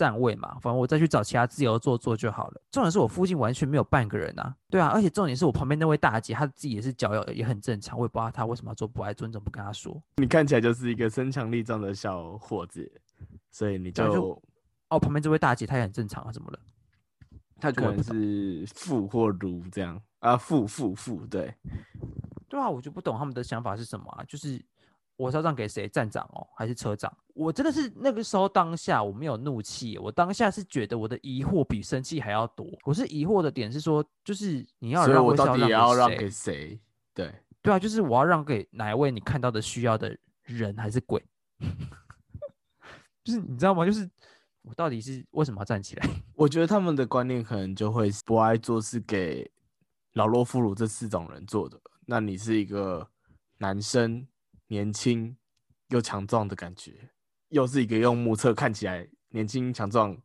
[0.00, 2.62] 站位嘛，反正我再去找其他自由座坐就好了。
[2.70, 10.02] 重点是我附近完全没有半个人啊，对啊，而且重点是我旁边那位大姐，她自己也是脚也也很正常，我也不知道她为什么要做不爱尊重，不跟她说。
[10.16, 12.90] 你看起来就是一个身强力壮的小伙子，
[13.50, 14.42] 所以你就就
[14.88, 16.58] 哦，旁边这位大姐她也很正常啊，怎么了？
[17.60, 21.54] 她可能是父或如这样啊，父父父，对，
[22.48, 24.24] 对啊，我就不懂他们的想法是什么啊？
[24.24, 24.58] 就是
[25.20, 25.86] 我是要让给谁？
[25.86, 27.14] 站长哦，还是车长？
[27.34, 32.66] 我真的是那个时候当下我没有怒气，我当下是觉得我的疑惑比生气还要多。
[32.84, 36.80] 我是疑惑的点是说，就是你要让我到底要让给谁？
[37.12, 41.22] 对，对啊，就是我要让给哪一位你看到的需要的人还是鬼？
[43.22, 43.84] 就是你知道吗？
[43.84, 44.08] 就是
[44.62, 46.08] 我到底是为什么要站起来？
[46.34, 49.50] 我觉得他们的观念可能就会不爱做是给
[50.14, 51.78] 老弱妇孺这四种人做的。
[52.06, 53.06] 那你是一个
[53.58, 54.26] 男生，
[54.70, 55.36] 年轻
[55.88, 57.10] 又强壮的感觉，
[57.48, 60.16] 又是一个用目测看起来年轻强壮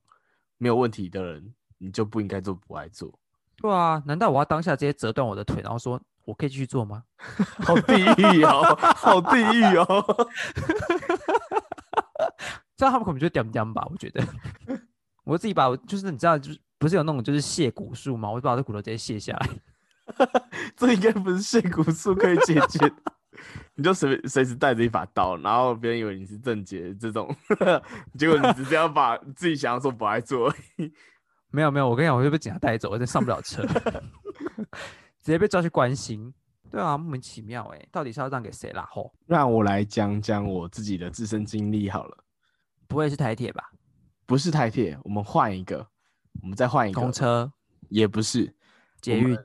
[0.59, 3.11] 没有问题的人，你就不应该做不爱做。
[3.57, 7.03] 对啊，难道我要当下直接折断我的腿，然后说我可以继续做吗？
[7.65, 10.27] 好地狱哦，好地狱哦！
[12.77, 14.23] 这样他们可能就点点吧，我觉得。
[15.25, 18.29] 我自己把我就是你知道，就是不是有那种就是卸骨术吗？
[18.29, 19.49] 我就把我的骨头直接卸下来。
[20.75, 22.95] 这应该不是卸骨术可以解决的，
[23.75, 27.33] 你就随随时带着一把刀，然后别人以为你是正解这种，
[28.17, 30.91] 结果你只是要把 自己想要说不爱做而已。
[31.51, 33.61] 没有没有，我跟你讲，我就被警察带走，我真上不了车，
[35.21, 36.33] 直接被抓去关心。
[36.69, 38.85] 对啊，莫名其妙哎、到底是要让给谁啦？
[38.91, 42.17] 吼，让我来讲讲我自己的自身经历好了，
[42.87, 43.63] 不会是台铁吧？
[44.25, 45.87] 不是台铁，我们换一个，
[46.41, 47.49] 我们再换一个公，车、
[47.87, 48.53] 也不是
[48.99, 49.37] 捷运，，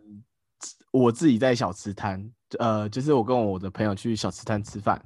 [0.90, 5.00] 我自己在小吃摊，呃，就是我跟我的朋友去小吃摊吃饭，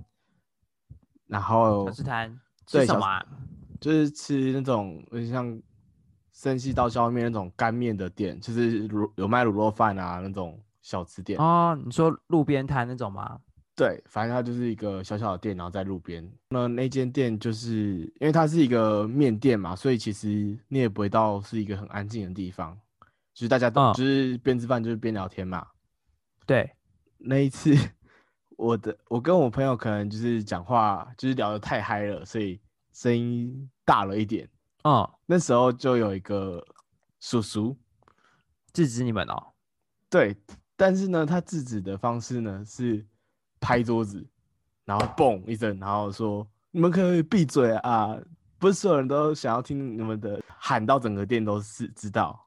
[1.26, 3.24] 然后小吃摊吃什么、啊？
[3.80, 5.60] 就是吃那种有点像
[6.32, 11.38] 山西刀削面那种干面的店，就是卤有卖卤肉饭啊那种小吃店。
[11.38, 13.38] 哦，你说路边摊那种吗？
[13.76, 16.24] 对，反正它就是一个小小的店，然后在路边。
[16.48, 22.78] 那那间店就是因为它是一个面店嘛，所以其实你也不会到是一个很安静的地方，
[23.34, 25.66] 就是大家都、嗯就是边吃饭就是边聊天嘛。
[26.46, 26.70] 对，
[27.18, 27.74] 那一次，
[28.56, 32.60] 我的我跟我朋友可能就是讲话就是聊得太嗨了，所以
[32.92, 34.48] 声音大了一点。
[34.84, 36.64] 嗯，那时候就有一个
[37.20, 37.76] 叔叔，
[38.72, 39.52] 制止你们哦。
[40.10, 40.36] 对，
[40.76, 43.06] 但是呢，他制止的方式呢是
[43.58, 44.24] 拍桌子，
[44.84, 48.16] 然后嘣一声，然后说：“你们可以闭嘴啊！
[48.58, 52.46] 不是所有人都想要听你们的喊到整个店都是知道。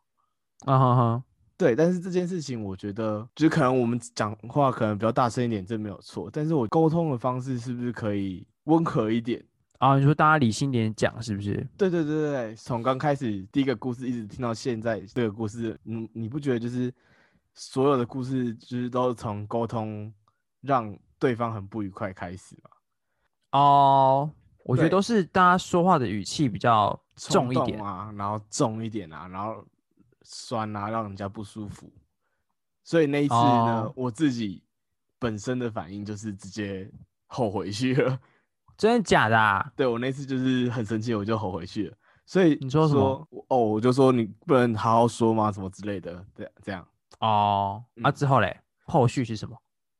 [0.66, 1.24] 啊哈哈，
[1.58, 6.30] 对，但是这件事情，我觉得就是可能我们讲话可能比较大声一点，这没有错。
[6.32, 9.44] 但是我沟通的方式是不是可以温和一点？
[9.80, 11.54] 啊，你说大家理性点讲，是不是？
[11.78, 16.94] 对对对对，从刚开始第一个故事一直听到现在这个故事，你你不觉得就是
[17.54, 20.12] 所有的故事就是都是从沟通
[20.62, 22.70] 让对方很不愉快开始吗？
[23.52, 24.30] 哦，
[24.64, 27.80] 我觉得都是大家说话的语气比较重一点。
[27.80, 29.64] 啊，然后重一点啊，然后
[30.30, 31.90] 酸啊，让人家不舒服。
[32.84, 34.62] 所以那一次呢，哦我自己
[35.18, 36.92] 本身的反应就是直接
[37.28, 38.20] 吼回去了。
[38.78, 39.72] 真的假的啊？
[39.76, 41.98] 对我那次就是很生气，我就吼回去了。
[42.26, 45.50] 所以你说什么哦，我就说你不能好好说吗？
[45.52, 46.86] 什么之类的，对，这样。
[47.20, 49.58] 哦，啊嗯之后嘞，后续是什么？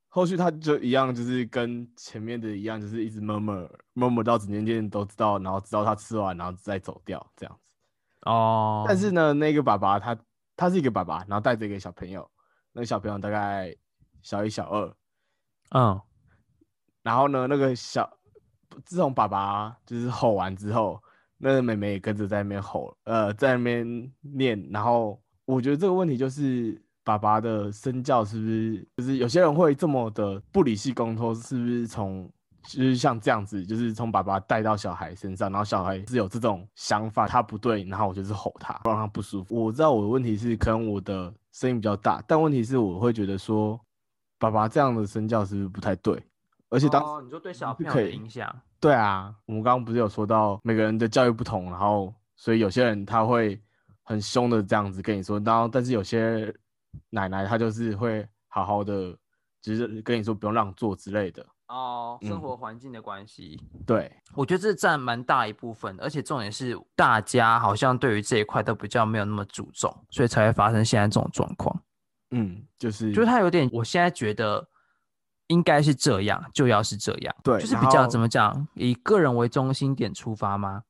[0.10, 7.67] 后续他就一样，就是跟前面的一样，就是一直 murmur murmur 到整间店都知道，然后直到他吃完，然后再走掉这样子。
[8.28, 10.18] 哦，但是呢，那个爸爸他
[10.58, 12.30] 他是一个爸爸，然后带着一个小朋友，
[12.74, 13.74] 那个小朋友大概
[14.22, 14.94] 小一、小二，
[15.72, 16.02] 嗯，
[17.04, 18.12] 然后呢，那个小
[18.84, 21.02] 自从爸爸就是吼完之后，
[21.38, 24.68] 那个妹妹也跟着在那边吼，呃，在那边念。
[24.72, 32.30] 然后我觉得这个问题就是爸爸的身教是不是，就是有些人会这么的不理性沟通，是不是从
[32.68, 39.64] 就是像这样子，就是从爸爸带到小孩身上，然后小孩是有这种想法，他不对，然后我就是吼他，让他不舒服。
[39.64, 43.80] 我知道我的问题是可能我的声音比较大，但问题是我会觉得说，
[44.38, 46.22] 爸爸这样的身教是不是不太对？
[46.70, 53.58] 而且当时哦你说对小朋友的影响，对啊，我们刚刚不是有说到每个人的教育不同，然后所以有些人他会
[54.04, 56.54] 很凶的这样子跟你说，然后但是有些
[57.10, 59.18] 奶奶她就是会好好的，
[59.62, 61.46] 就是跟你说不用让座之类的。
[61.68, 71.84] 哦，生嗯活环境的关系，对，我觉得这占蛮大一部分，而且重点是大家好像对于这一块都比较没有那么注重，所以才会发生现在这种状况。
[72.32, 74.68] 嗯，就是就是他有点，我现在觉得
[75.48, 80.84] 应该是这样，就要是这样，对就是比较怎么讲，以个人为中心点出发吗？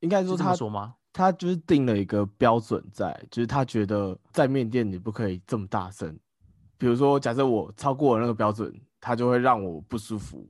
[0.00, 0.94] 应该说他说吗？
[1.12, 6.16] 他就是定了一个标准在，就是他觉得在面店你不可以这么大声，
[6.78, 10.46] 比如说假设我超过了那个标准，他就会让我不舒服，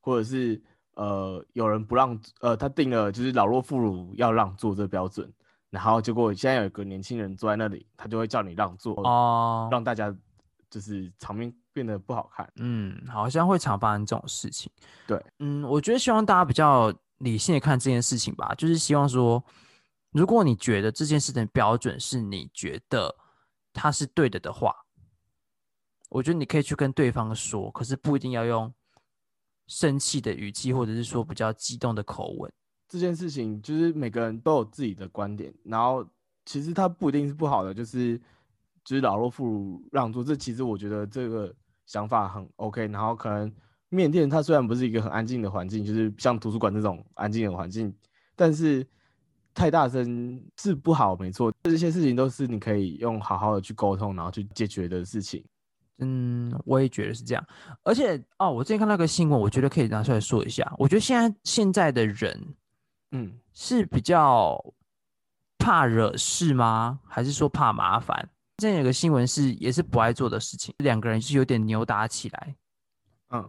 [0.00, 0.62] 或者是
[0.94, 5.32] 呃有人不让呃他定了就是老弱妇孺要让座这个标准，
[5.70, 10.14] 然后结果现在有一个年轻人坐在那里，他就会叫你让座，哦，让大家
[10.70, 12.48] 就是场面变得不好看。
[12.56, 14.70] 嗯，好像会常发生这种事情。
[15.06, 19.42] 对，嗯，我觉得希望大家比较理性的看这件事情吧，就是希望说，
[20.12, 23.14] 如果你觉得这件事情的标准是你觉得
[23.72, 24.74] 它是对的的话，
[26.14, 28.72] 我觉得你可以去跟对方说，可是不一定要用
[29.66, 32.48] 生气的语气，或者是说比较激动的口吻。
[32.88, 36.08] 这件事情就是每个人都有自己的观点，然后
[36.44, 38.16] 其实它不一定是不好的，就是
[38.84, 41.52] 就是老弱妇孺让座，这其实我觉得这个
[41.84, 42.86] 想法很 OK。
[42.86, 43.52] 然后可能
[43.88, 47.92] 面店它虽然不是一个很安静的环境，就是像图书馆这种安静的环境，
[48.36, 48.86] 但是
[49.52, 51.52] 太大声是不好，没错。
[51.64, 55.44] 这些事情都是你可以用好好的去沟通，然后去解决的事情。
[55.98, 57.46] 嗯，我也觉得是这样。
[57.82, 60.72] 而且哦，我之前看到一个新闻，我觉得可以拿出来说一下。
[60.78, 62.54] 我觉得现在现在的人
[63.12, 64.62] 嗯，是比较
[65.58, 66.98] 怕惹事吗？
[67.06, 68.28] 还是说怕麻烦？
[68.58, 72.56] 之前有个新闻是也是不爱做的事情，两个人是有点扭打起来。
[73.30, 73.48] 嗯，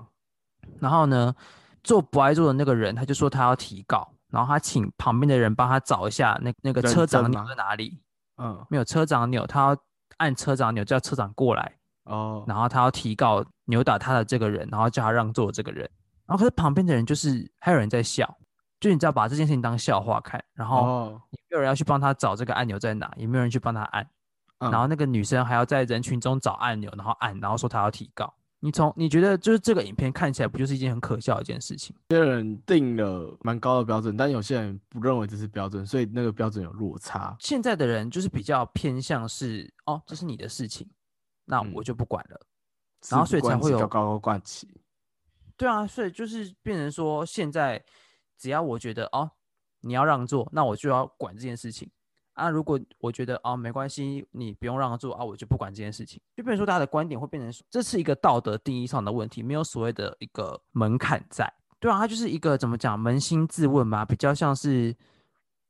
[0.79, 1.35] 然后呢，
[1.83, 7.99] 做不爱做的那个人，他就说他要提告，然后他请旁边的人帮他找一下那那个车长钮在哪里。
[8.37, 9.77] 嗯，没有车长钮，他要
[10.17, 15.89] 按车长钮叫车长过来，哦，然后他要提告扭打他的这个人，然后叫他让座这个人。
[16.25, 18.25] 然后可是旁边的人就是还有人在笑，
[18.79, 24.03] 就你知道把这件事情当笑话看，然后哦，也没有人要去帮他找这个按钮在哪，也没有人去帮他按，
[24.59, 28.33] 嗯然后那个女生还要在人群中找按钮，然后按，然后说她要提告。
[28.61, 31.95] 你从你觉得就是这个影片看起来不就是一件很可笑的一件事情？
[32.07, 37.35] 有些人定了蛮高的标准，但有些人不认为这是标准，所以那个标准有落差。
[37.39, 40.87] 现在的人就是比较偏向是哦，这是你的事情，
[41.45, 42.39] 那我嗯就不管了。
[43.09, 44.81] 然后所以才会有己高高挂起。
[45.55, 47.83] 对啊，所以就是变成说，现在
[48.37, 49.31] 只要我觉得哦，
[49.81, 51.89] 你要让座，那我就要管这件事情
[52.33, 52.49] 啊。
[52.49, 56.21] 如果我觉得哦没关系，你不用让座啊，我就不管这件事情。
[56.35, 61.53] 就变成说，大家的观点会变成说，这是一个道德定义上的问题，没有所谓的一个门槛在。
[61.79, 64.95] 对啊，它就是一个怎么讲，扪心自问嘛，比较像是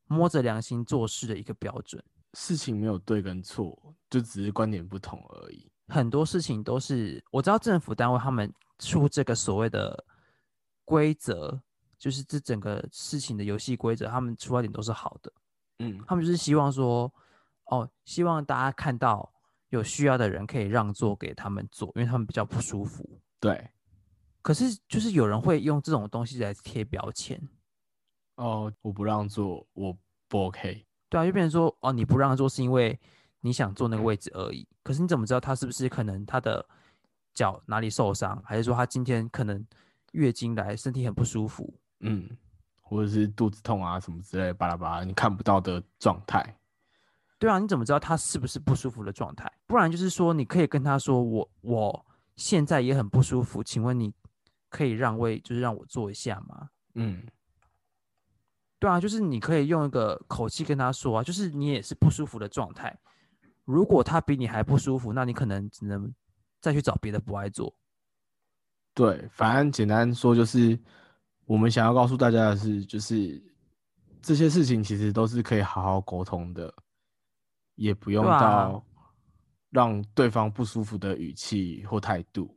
[0.08, 2.02] 摸着良心做事的一个标准。
[2.36, 5.72] 事情没有对跟错，就只是观点不同而已。
[5.88, 10.06] 很多事情都是我知道政府单位他们出这个所谓的
[10.84, 11.60] 规则，
[11.98, 15.32] 就是这整个事情的游戏规则，他们出发点都是好的。
[15.80, 17.12] 嗯他们就是希望说，
[17.66, 19.32] 哦，希望大家看到
[19.70, 23.20] 有需要的人可以让座给他们坐，因为他们比较不舒服。
[23.40, 23.70] 对，
[24.42, 27.42] 可是就是有人会用这种东西来贴标签，
[28.36, 29.96] 哦，我不让座，我
[30.28, 30.86] 不 OK。
[31.16, 33.00] 对啊，就变成说，哦，你不让他做是因为
[33.40, 34.68] 你想坐那个位置而已。
[34.84, 36.68] 可是你怎么知道他是不是可能他的
[37.34, 39.66] 脚哪里受伤，还是说他今天可能
[40.12, 41.74] 月经来身体很不舒服？
[42.02, 42.30] 嗯，
[42.82, 46.58] 或者是肚子痛啊什么之类的，巴拉巴拉，你看不到的状态。
[47.40, 49.50] 对啊，你怎么知道他是不是不舒服的状态？
[49.66, 52.06] 不然就是说，你可以跟他说，我我
[52.36, 54.14] 现在也很不舒服，请问你
[54.70, 56.70] 可以让位，就是让我坐一下吗？
[56.96, 57.22] 嗯，
[58.80, 62.96] 对啊，就是你可以用一个口气跟他说啊，就是你也是不舒服的状态。
[63.64, 66.14] 如果他比你还不舒服，那你可能只能
[66.62, 67.76] 再去找别的不爱做。
[68.94, 70.78] 对，反正简单说就是，
[71.46, 73.42] 我们想要告诉大家的是，就是
[74.22, 76.74] 这些事情其实都是可以好好沟通的，
[77.76, 78.86] 也不用到
[79.72, 82.56] 让对方不舒服的语气或态度，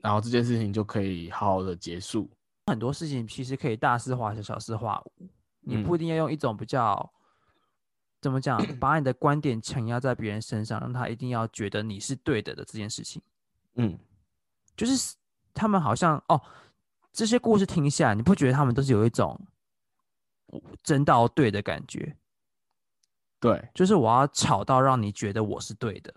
[0.00, 2.30] 然后这件事情就可以好好的结束。
[2.66, 5.28] 很多事情其实可以大事化小，小事化无。
[5.60, 7.12] 你嗯不一定要用一种比较
[8.20, 13.20] 怎么讲，把你的观点强压在别人身上，让他一定要觉得你是对的的这件事情。
[13.74, 13.98] 嗯，
[14.76, 15.16] 就是
[15.52, 16.40] 他们好像哦，
[17.12, 19.38] 这些故事听下来，你不觉得他们都是有一种
[20.82, 22.16] 争到对的感觉？
[23.38, 26.14] 对就是我要吵到让你觉得我是对的，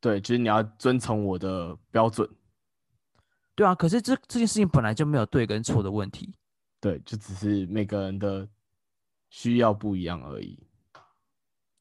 [0.00, 2.26] 对，就是你要遵从我的标准，
[3.54, 3.74] 对啊。
[3.74, 6.34] 可是这这件事情本来就没有对跟错的问题，
[6.80, 8.48] 对，就只是每个人的
[9.30, 10.58] 需要不一样而已。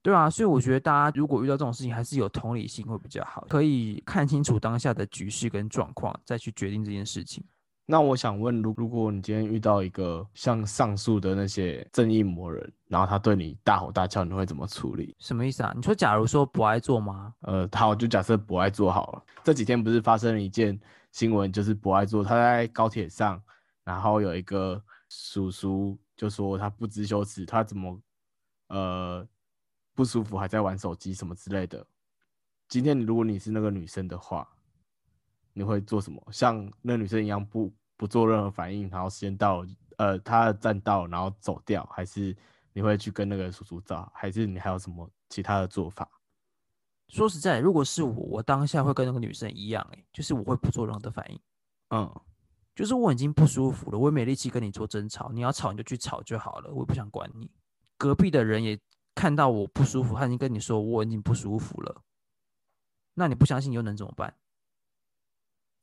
[0.02, 0.30] 对啊。
[0.30, 7.44] 所以我觉得大家如果遇到这种事情，还是有同理心会比较好，可以看清楚当下的局势跟状况，再去决定这件事情。
[7.84, 15.14] 那我想问，如如果你今天遇到一个像上述的那些正义魔人，然后他对你大吼大叫，你会怎么处理？
[15.20, 15.74] 什么意思啊？
[15.76, 17.34] 你说假如说不爱做吗？
[17.42, 19.24] 呃，好，就假设不爱做好了。
[19.44, 20.80] 这几天不是发生了一件
[21.12, 23.42] 新闻，就是博爱做他在高铁上，
[23.84, 28.02] 然后有一个叔叔就说他不知羞耻，他怎么
[28.68, 29.28] 呃
[29.94, 31.86] 不舒服还在玩手机什么之类的。
[32.70, 34.48] 今天你如果你是那个女生的话，
[35.54, 36.26] 你会做什么？
[36.32, 39.66] 像那女生一样不不做任何反应，然后时间到，
[39.98, 42.34] 呃，她的站到，然后走掉，还是
[42.72, 46.10] 你会去跟那个叔叔找，还是你还有什么其他的做法？
[47.12, 51.40] 说实在，如果是我，我当下会跟那个女生一样、欸，就是我会不做任何的反应。
[51.90, 52.22] 嗯。
[52.74, 57.52] 就是我已经不舒服了，我也没力气跟你做争吵，你要吵你就去吵就好了，我也不想管你。
[57.98, 58.80] 隔壁的人也
[59.14, 62.02] 看到我不舒服，他已经跟你说我已经不舒服了，
[63.14, 64.34] 那你不相信你又能怎么办？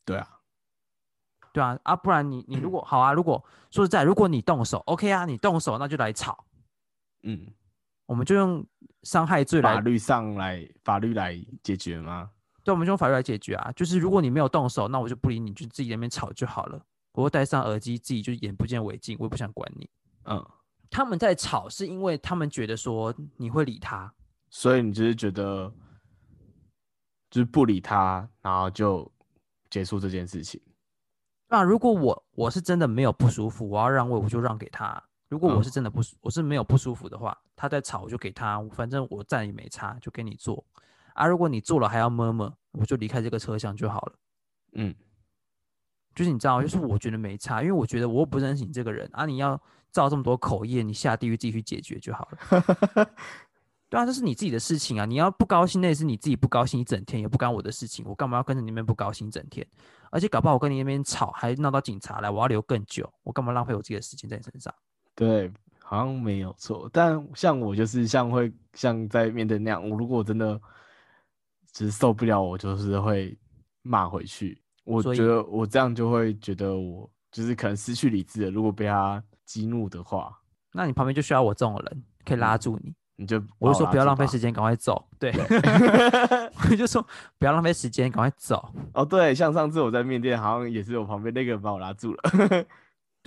[0.07, 0.41] 对啊，
[1.53, 6.43] 对啊，啊，不然你你如果好啊，如果说实在，如果你动手，OK 啊，你动手那就来吵，
[7.22, 7.47] 嗯，
[8.09, 8.66] 我们就用
[9.02, 12.30] 伤害罪来法律上来法律来解决吗？
[12.64, 13.70] 对，我们就用法律来解决啊。
[13.76, 16.82] 就是如果你没有动手，那我就不理你，就自己在那边吵就好了。
[17.12, 19.90] 我会戴上耳机，自己就眼不见为净，我也不想管你。
[20.24, 20.42] 嗯，
[20.88, 24.11] 他们在吵，是因为他们觉得说你会理他，
[24.48, 25.70] 所以你就是觉得
[27.30, 29.11] 就是不理他，然后就
[29.68, 30.59] 结束这件事情。
[31.46, 35.02] 那如果我我是真的没有不舒服，我要让位，我就让给他。
[35.28, 40.64] 如果我嗯是真的不舒，我是没有不舒服的话，他在吵我就给他，反正我站也没差，就给你坐。
[41.14, 44.12] 啊，如果你坐了还要摸摸，我就离开这个车厢就好了。
[44.74, 44.94] 嗯，
[46.14, 53.11] 就是你知道，就是我觉得没差，因为我觉得我又不认识你这个人啊，你要造这么多口业，你下地狱自己去解决就好了。
[53.90, 59.66] 对啊，这是你自己的事情啊，你要不高兴那也是你自己不高兴一整天，也不干我的事情，我干嘛要跟着你那边不高兴一整天？
[60.11, 64.72] 而且搞不好我跟你那边吵，还闹到警察来，我要留更久，我干嘛浪费我自己的时间在你身上？
[65.14, 65.50] 对，
[65.89, 66.86] 好像没有错。
[66.93, 70.61] 但像我就是像会像在面对那样，我如果真的
[71.72, 73.34] 只是受不了，我就是会
[73.80, 74.61] 骂回去。
[74.84, 78.51] 我觉得我这样就会觉得我就是可能失去理智了。
[78.51, 80.30] 如果被他激怒的话，
[80.72, 82.95] 那你旁边就需要我这种人，可以拉住你。
[83.16, 84.32] 你就我就说不要浪费间。
[84.32, 85.09] 时间，赶快走。
[85.18, 85.32] 对，
[86.70, 87.05] 我就说
[87.39, 88.72] 不要浪费时间，赶快走。
[88.93, 92.20] 哦，对，像上次我在面店，好像也是我旁边那个人把我拉住了。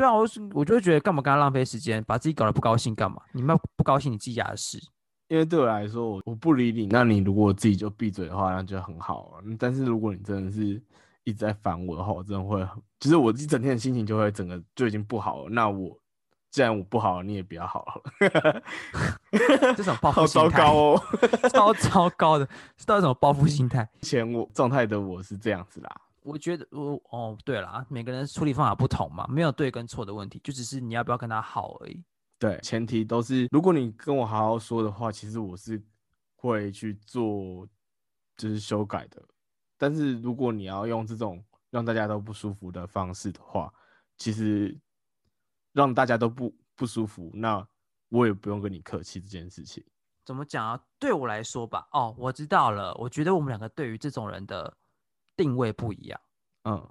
[0.01, 3.21] 对啊，我是我就会觉得干嘛跟他浪费时间，把自己搞得不高兴干嘛？
[3.33, 4.79] 你们不高兴你自己家的事。
[5.27, 9.43] 因为对我来说，我我不理你，那你如果自己就闭嘴的话，那就很好了。
[9.59, 10.81] 但是如果你真的是
[11.23, 15.49] 一直在烦我的话，我真的会很，就是我一整天的心情就会整个就已经不好了。
[15.51, 15.95] 那我
[16.49, 18.63] 既然我不好了，你也不要好了，
[19.77, 21.03] 这种报复好糟糕哦。
[21.53, 23.87] 超糟糕的，是到底什么报复心态？
[24.01, 32.03] 以前我状态的我是这样子啦，我觉得我哦，对了，每个人处理方法不同嘛，没有对跟错的问题，就只是你要不要跟他好而已。
[32.39, 35.81] 对，前提都是如果你跟我好好说的话，其实我是
[36.35, 37.67] 会去做
[38.37, 39.21] 就是修改的。
[39.77, 43.73] 但是如果你要用这种让大家都不舒服的方式的话，
[44.17, 44.77] 其实
[45.73, 47.67] 让大家都不不舒服，那
[48.09, 49.83] 我也不用跟你客气这件事情。
[50.23, 50.79] 怎么讲啊？
[50.99, 52.93] 对我来说吧，哦，我知道了。
[52.95, 54.71] 我觉得我们两个对于这种人的
[55.41, 56.21] 定位不一样。
[56.65, 56.87] 嗯，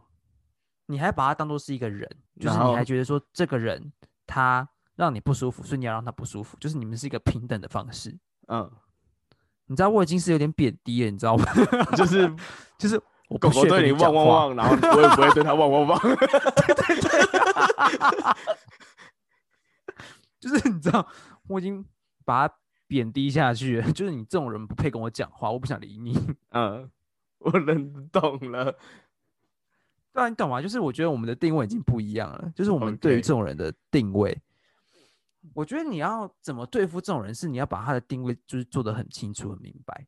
[0.86, 3.92] 你还把他当做是一个人，就是你还觉得说这个人
[4.26, 8.18] 他让你不舒服，所以你要让他不舒服，就是你们是一个平等的方式。
[8.48, 8.68] 嗯，
[9.66, 11.44] 你知道我已经是有点贬低了，你知道吗？
[11.96, 12.28] 就是
[12.76, 16.00] 就是我对你讲话汪汪汪，然后我也不会对他汪汪汪。
[20.40, 21.06] 就是你知道，
[21.48, 21.84] 我已经
[22.24, 22.54] 把他
[22.86, 23.92] 贬低下去了。
[23.92, 26.18] 就是你这种人不配跟我讲话，我不想理你。
[26.50, 26.90] 嗯，
[27.40, 28.74] 我能懂了。
[30.12, 30.62] 对啊，你懂吗？
[30.62, 32.52] 就是我觉得我们的定位已经不一样了。
[32.54, 34.36] 就是我们对于这种人的定位
[35.54, 40.06] 我觉得你要怎么对付这种人，是你要把他的定位就是做得很清楚、很明白。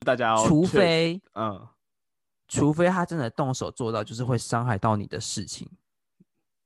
[0.00, 1.66] 大家哦除非嗯，
[2.48, 5.68] 除非他真的动手做到就是会伤害到你的事情。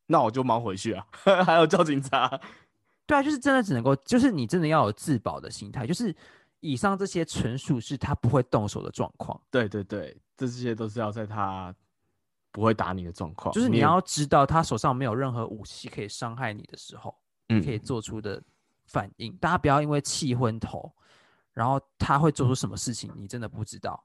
[0.07, 1.07] 那我就忙回去啊，
[1.45, 2.29] 还要叫警察。
[3.07, 5.87] 对啊，就是真的只能够，就是你真的要有自保的心态。
[5.87, 6.15] 就是
[6.65, 11.75] 以上这些纯属是他不会动手的状况，对对对，这些都是要在他
[12.51, 17.15] 不会打你的状况，就是你要知道他手上没有任何武器可以伤害你的时候，
[17.49, 18.43] 可以嗯做出的
[18.87, 19.37] 反应。
[19.37, 20.91] 大家不要因为气昏头，
[21.53, 24.03] 然后他会做出什么事情，你真的不知道。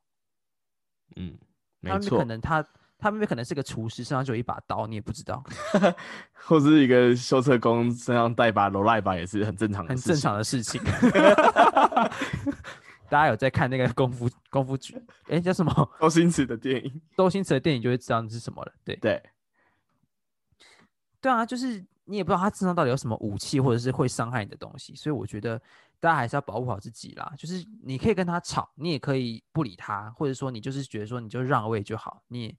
[1.16, 1.40] 嗯，
[1.80, 2.62] 没错，能他
[3.00, 5.42] 他们可能是个厨师，身上就有一把刀，你也不知道，
[6.36, 10.14] 或是一个修车工身上带把罗赖把也是很正常的很事情。
[10.14, 10.82] 正常的事情。
[13.10, 14.96] 大家有在看那个功夫功夫剧，
[15.30, 15.90] 哎，叫什么？
[16.00, 18.72] 周星驰的电影，周星驰的电影就会知道那是什么了。
[18.84, 19.20] 对对，
[21.20, 25.60] 对啊，就是你也不知道他身上到底有什么武器，或者是会伤害你的东西，所以我觉得
[26.00, 27.34] 大家还是要保护好自己啦。
[27.36, 32.56] 就是你可以跟他吵，你也可以不理他，或者说你就是觉得说你就让位就好，你也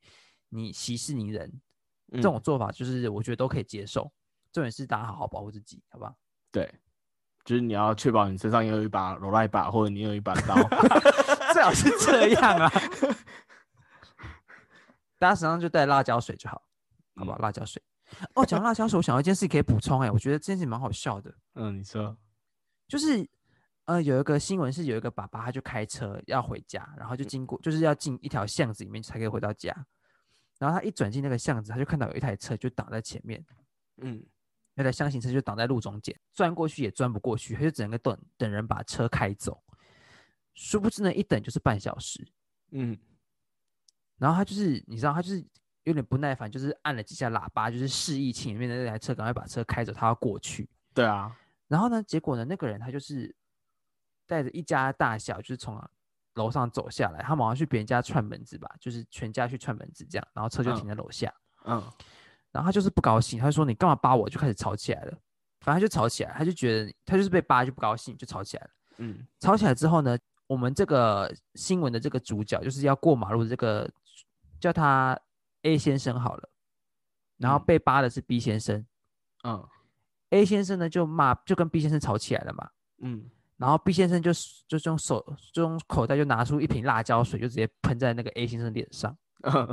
[0.50, 1.50] 你息事宁人，
[2.12, 4.12] 这种嗯做法就是我觉得都可以接受。
[4.52, 6.14] 重点是大家好好保护自己，好不好？
[6.52, 6.70] 对，
[7.44, 10.54] 就是你要确保你身上有一把罗赖把，或者你有一把刀。
[11.54, 12.70] 最好是这样啊。
[15.18, 16.60] 大家身上就带辣椒水就好，
[17.14, 17.38] 好不好？
[17.38, 17.80] 辣椒水。
[18.34, 21.32] 哦，讲辣椒水，我想到一件事可以补充，哎，我觉得这件事蛮好笑的。
[21.54, 22.16] 嗯，你说，
[22.88, 23.24] 就是
[23.84, 29.72] 呃，有一个新闻是有一个爸爸，他就开车要回家，然后就经过，就是要进一条巷子里面才可以回到家。
[30.60, 33.44] 然后他一转进那个巷子，他就看到有一台车就挡在前面，
[34.02, 34.22] 嗯
[34.74, 39.60] 那台箱型车就挡在路中间，钻过去也钻不过去，他就只能等等人把车开走。
[40.54, 42.26] 殊不知呢，一等就是半小时。
[42.72, 42.96] 嗯
[44.18, 45.42] 然后他就是你知道，他就是
[45.84, 50.68] 有点不耐烦，就是按了几下喇叭，就是示意前面的那台车赶快把车开走，他要过去。
[50.92, 51.34] 对啊，
[51.68, 53.34] 然后呢，结果呢，那个人他就是
[54.26, 55.74] 带着一家大小，就是从
[56.34, 61.32] 楼上走下来，他马上去别人家串门子吧，就是全家去串门子这样，然后车就停在楼下，
[61.64, 61.82] 嗯
[62.52, 65.12] 然后他就是不高兴，他就说你干嘛扒我，就开始吵起来了，
[65.60, 68.70] 反正他就吵起来，他就觉得他就是被扒就不高兴，就吵起来了。
[68.98, 73.88] 嗯吵起来之后呢，我们这个新闻的这个主角就是要过马路的这个
[74.58, 75.18] 叫他
[75.62, 76.50] A 先生好了，
[77.38, 78.84] 然后嗯被扒的是 B 先生、
[79.44, 79.64] 嗯
[80.30, 82.70] a 先生呢就骂就跟 B 先生吵起来了嘛。
[82.98, 83.30] 嗯
[83.60, 84.32] 然后 B 先生就
[84.66, 89.14] 就用手就用口袋就拿出一瓶辣椒水，就直接喷在那个 A 先生脸上。
[89.44, 89.68] 嗯，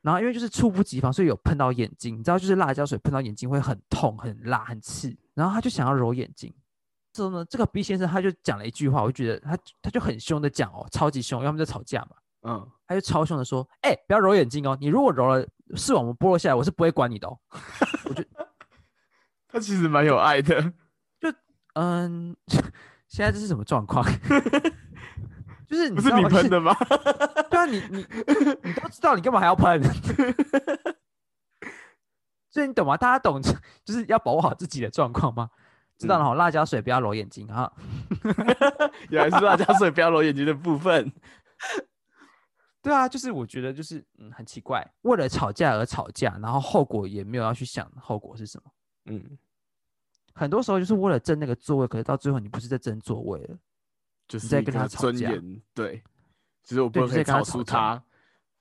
[0.00, 2.18] 然后因为就是猝不及防，所以有喷到眼睛。
[2.18, 5.16] 你知道，就是辣椒水喷到眼睛会很痛、很辣、很刺。
[5.32, 6.52] 然后他就想要揉眼睛。
[7.12, 12.16] 之后呢，这个 B 先生他就讲了一句话，我就觉得他他就很凶的讲哦，超级凶，因为他们在吵架嘛。
[12.42, 17.38] 嗯，他就超凶的说：“哎、不要揉眼睛哦，你如果揉了视网膜剥落下来，我是不会管你的哦。
[19.46, 20.72] 他其实蛮有爱的。”
[21.74, 22.36] 嗯，
[23.08, 24.04] 现在这是什么状况？
[25.66, 26.74] 就是你不是你喷的吗？
[27.50, 28.06] 对啊，你你
[28.62, 29.82] 你都知道，你干嘛还要喷？
[32.50, 32.96] 所以你懂吗？
[32.96, 33.40] 大家懂，
[33.84, 35.48] 就是要保护好自己的状况吗？
[35.98, 37.72] 知道了哈，辣椒水不要揉眼睛哈。
[39.08, 41.10] 原来是辣椒水不要揉眼睛的部分。
[42.82, 48.70] 对啊，就是我觉得就是嗯很奇怪，为了吵架而吵架，然后后果也没有要去想后果是什么。
[49.06, 49.38] 嗯，
[50.34, 53.58] 很多时候就是为了争那个座位，可是到最后你不是在争座位了，
[54.28, 56.02] 就是在跟他吵架尊严，对，
[56.64, 58.02] 其实我对不可以就是在跟他吵输他。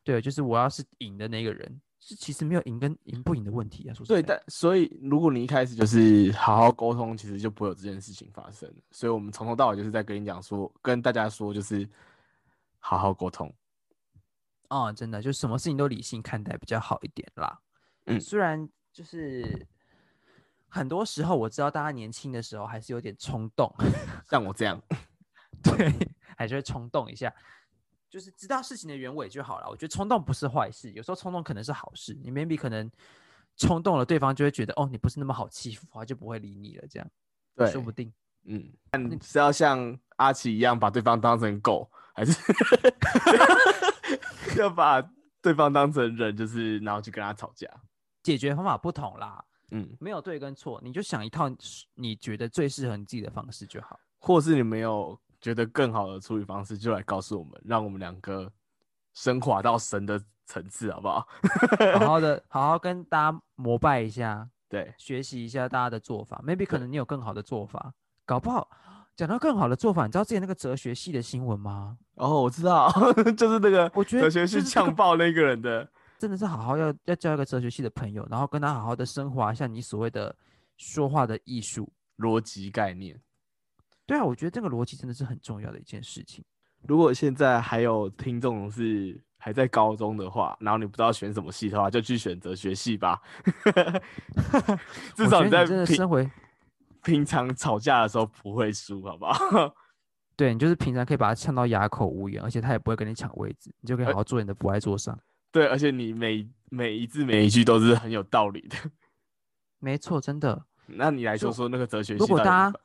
[0.04, 3.94] 对，就是我要是赢的那个人，是其实没有赢跟赢不赢的问题啊。
[3.94, 8.68] 说实对，但所以如果你一开始就是好好沟通，其实就不会有这件事情发生。
[8.90, 11.88] 所以我们从头到尾就是在跟你讲说，跟大家说，就是
[12.80, 13.54] 好好沟通。
[14.70, 17.60] 哦，真的，就什么事情都理性看待比较好一点啦。
[18.08, 19.68] 嗯虽然就是
[20.72, 23.70] 很多时候我知道大家年轻的时候还是有点冲动，
[24.32, 24.82] 像我这样，
[25.62, 25.94] 对，
[26.38, 27.32] 还是会冲动一下，
[28.10, 29.70] 就是知道事情的原委就好了。
[29.70, 32.18] 我觉得冲动不是坏事，有时候冲动可能是好事。
[32.24, 32.90] 你 maybe 可能
[33.58, 37.08] 冲动了，对方就会觉得哦，你不是那么好欺负，他就不会理你了，这样
[37.56, 38.12] 对，说不定。
[38.46, 42.34] 嗯，但是要像阿奇一样把对方当成狗，还是
[44.58, 45.00] 要把
[45.42, 47.68] 对方当成人，就是然后去跟他吵架？
[48.24, 51.50] 解决方法不同啦，嗯，没有对跟错，你就想一套
[51.96, 54.00] 你觉得最适合你自己的方式就好。
[54.20, 58.52] 或是你没有觉得更好的处理方式，就来告诉我们，让我们两个
[59.14, 61.28] 升华到神的层次，好不好？
[62.00, 66.44] 好好的，好好跟大家膜拜一下，对，学习一下大家的做法。
[66.46, 67.94] Maybe 可能你有更好的做法，
[68.26, 68.70] 搞不好
[69.16, 71.98] 讲到更好的做法，你知道之前那个哲学系的新闻吗？
[72.16, 72.92] 哦，我知道，
[73.36, 75.90] 就是那个我觉得哲学系呛爆那个人的，
[76.22, 80.36] 真的是好好要要交一个哲学系的朋友，然后跟他好好的升华一下你所谓的
[80.78, 81.92] 说话的艺术。
[82.18, 83.20] 逻辑概念。
[84.06, 86.46] 对啊，我觉得这个逻辑真的是很重要的一件事情。
[86.88, 93.20] 如果现在还有听众是还在高中的话，然后你不知道选什么系的话，就去选哲学系吧。
[95.18, 96.30] 至我少你真的平身为
[97.02, 99.74] 平常吵架的时候不会输，好不好？
[100.38, 105.18] 对你就是平常可以把他呛到哑口无言，而且他也不会跟你抢位置，你就可以呃好好坐你的不爱座上。
[105.52, 108.78] 对，而且你每每一字每一句都是很有道理的。
[109.80, 110.66] 没错，真的。
[110.86, 112.80] 那你来说说那个哲学系如果大家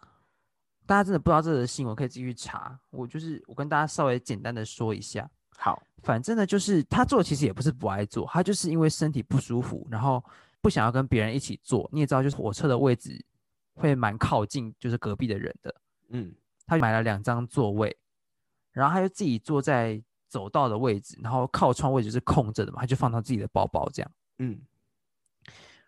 [0.87, 2.79] 大家真的不知道这个新闻，可以继续查。
[2.91, 10.25] 我就是我跟大家稍微简单的说一下，好，反正呢，就是他做其实也不是不爱做，他就是因为身体不舒服，然后
[10.61, 11.89] 不想要跟别人一起坐。
[11.93, 13.25] 你也知道，就是火车的位置
[13.75, 15.75] 会蛮靠近，就是隔壁的人的。
[16.11, 16.33] 嗯，
[16.67, 17.97] 他买了两张座位，
[18.71, 20.01] 然后他就自己坐在
[20.37, 24.11] 走道的位置，然后靠窗位置是空着的嘛，他就放他自己的包包这样。
[24.39, 24.61] 嗯，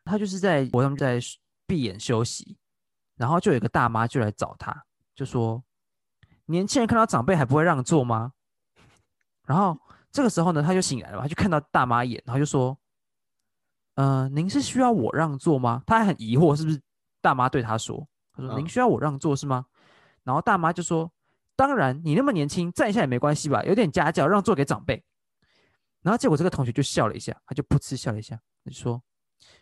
[0.07, 1.21] 他就是在我他们在
[1.67, 2.57] 闭眼休息，
[3.15, 4.85] 然后就有一个大妈就来找他，
[5.15, 5.63] 就说
[6.47, 8.33] ：“年轻人看到长辈还不会让座吗？”
[9.45, 9.79] 然后
[10.11, 12.79] 这个时候呢，他就醒来了嘛，他就看到大妈一眼，然后就说
[13.97, 16.81] ：“呃，您是需要我让座吗？”他还很疑惑，是不是
[17.21, 19.67] 大妈对他说：“他说嗯您需要我让座是吗？”
[20.25, 21.11] 然后大妈就说
[21.59, 25.03] ：“当然，你那么年轻，站一下也没关系吧，有点家教，让座给长辈。”
[26.03, 29.03] 然后结果这个同学就笑了一下，他就噗嗤笑了一下，他说：“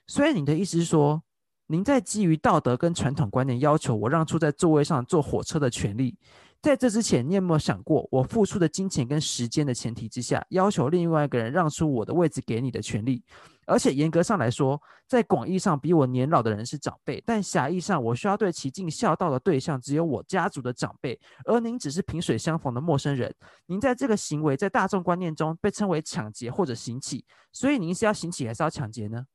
[0.06, 1.22] 所以你的意思是说，
[1.68, 6.18] 您在基于道德跟传统观念要求我让出在座位上坐火车的权利，
[6.60, 13.24] 在这之前，你有没有想过，我付出的金钱跟时间的前提之下，要求另外一个人让出我的位置给你的权利？
[13.66, 23.34] 而且严格上来说，在广义上比我年老的人是长辈，但狭义上我需要对其尽孝道的对象只有我家族的长辈，而您只是萍水相逢的陌生人。
[23.66, 29.26] 您在这个行为在大众观念中被称为抢劫或者行乞，所以您是要行乞还是要抢劫呢？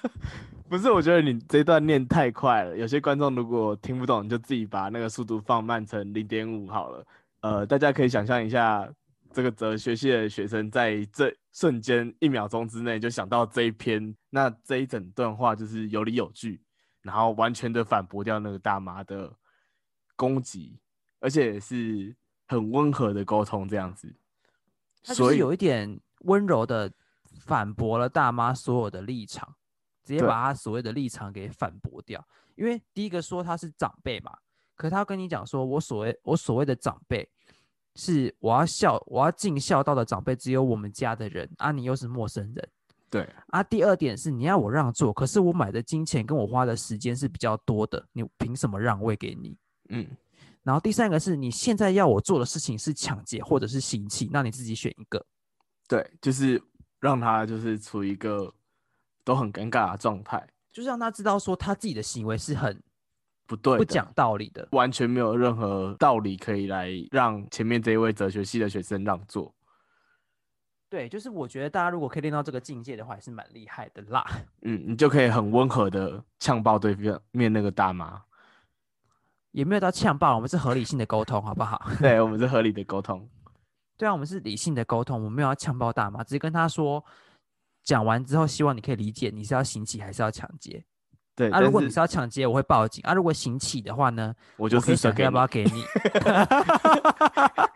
[0.68, 7.04] 不是，我觉得你这段念太快了，有些观众如果听不懂，就自己把那个速度放慢成零点五好了。
[7.40, 8.86] 呃，大家可以想象一下，
[9.32, 16.60] 这个哲学系的学生在这瞬间一秒钟之内就想到这一篇，那这一整段话就是有理有据，
[17.02, 19.32] 然后完全的反驳掉那个大妈的
[20.16, 20.78] 攻击，
[21.20, 22.14] 而且也是
[22.46, 24.14] 很温和的沟通这样子。
[25.02, 26.92] 所以有一点温柔的
[27.46, 29.54] 反驳了大妈所有的立场，
[30.04, 32.26] 直接把他所谓的立场给反驳掉。
[32.56, 34.36] 因为第一个说他是长辈嘛，
[34.74, 37.26] 可是他跟你讲说，我所谓我所谓的长辈
[38.00, 42.68] 是我要孝我要尽孝道的长辈，只有我们家的人啊，你又是陌生人
[43.10, 43.62] 对，啊。
[43.62, 49.54] 第二点是你要我让座，可是我买的金钱跟我花的时间是比较多的，你凭什么让位给你？
[49.90, 50.08] 嗯，
[50.62, 55.22] 然后第三个是你现在要我做的事情是抢劫或者是行乞，那你自己选一个。
[55.86, 56.62] 对，就是
[57.00, 58.50] 让他就是处于一个
[59.24, 62.82] 都很尴尬的状态，就是让他知道说他自己的行为是很
[63.50, 64.68] 不对，不讲，道理的。
[64.70, 69.52] 完全没有任何道理可以来让前面这一位哲学系的学生让座。
[70.88, 74.24] 对，就是我觉得大家如果可以练到这个境界的话，也是蛮厉害的啦。
[74.62, 76.94] 嗯，你就可以很温和的呛爆对
[77.32, 78.22] 面那个大妈。
[79.50, 81.90] 也没有到呛爆，我们是合理性的沟通，好不好？
[81.98, 83.28] 对我们是合理的沟通。
[83.96, 87.04] 对啊，我们是理性的沟通，我们没有要呛爆大妈，只是跟他说，
[87.82, 90.84] 讲完之后希望你可以理解你是要行乞还是要抢劫。
[91.40, 93.02] 对，啊，如果你是要抢劫，我会报警。
[93.02, 95.82] 啊，如果行乞的话呢，我就可以是想要不要给你。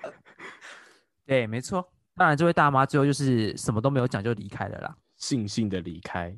[1.25, 1.91] 对，没错。
[2.15, 4.95] 当然，这位大妈最后就是什么都没有讲就离开了啦。
[5.19, 6.37] 悻悻的离开。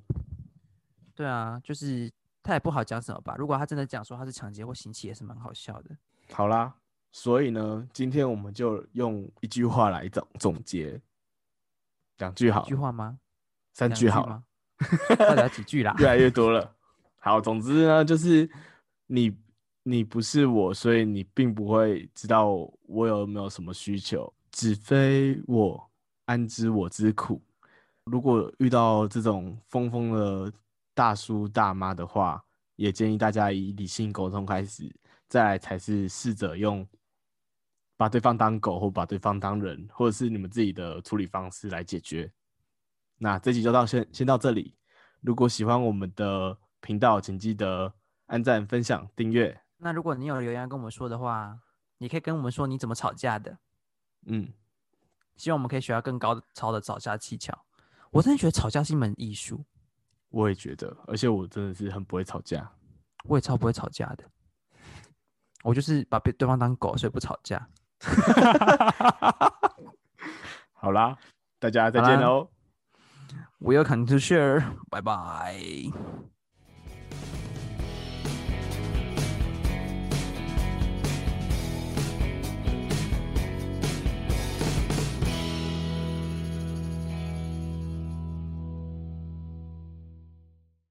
[1.17, 2.09] 对啊，就是
[2.45, 3.35] 他也不好讲什么吧。
[3.37, 5.91] 如果他真的讲说他是抢劫或行乞，也是蛮好笑的。
[6.33, 6.73] 好啦，
[7.11, 11.01] 所以呢，今天我们就用一句话来总总结，
[12.19, 13.19] 两句好一句，话吗？
[13.73, 14.45] 三句好了，吗？
[15.19, 15.93] 到底要几句啦？
[15.99, 16.76] 越来越多了。
[17.19, 18.49] 好，总之呢，就是
[19.07, 19.37] 你
[19.83, 22.49] 你不是我，所以你并不会知道
[22.83, 25.91] 我有没有什么需求，只非我
[26.27, 27.43] 安知我之苦。
[28.05, 30.53] 如果遇到这种疯疯的
[30.95, 32.43] 大叔大妈的话，
[32.77, 34.95] 也建议大家以理性沟通开始，
[35.29, 36.87] 再来才是试着用
[37.97, 42.31] 把对方当狗或把对方当人，或者是你们自己的处理方式来解决。
[43.19, 44.75] 那这集就到先先到这里。
[45.21, 47.95] 如果喜欢我们的频道，请记得
[48.27, 49.61] 按赞、分享、订阅。
[49.79, 51.59] 那如果你有留言跟我们说的话，
[51.99, 53.59] 你可以跟我们说你怎么吵架的。
[54.27, 54.53] 嗯，
[55.37, 57.65] 希望我们可以学到更高超的吵架技巧。
[58.11, 59.65] 我真的觉得吵架是一门艺术，
[60.31, 62.73] 我也觉得，而且我真的是很不会吵架。
[63.25, 64.25] 我也超不会吵架的。
[65.63, 67.69] 我就是把被对方当狗，所以不吵架。
[70.73, 71.19] 好啦，
[71.59, 72.51] 大家再见喽。
[73.61, 75.59] Welcome to share，拜拜。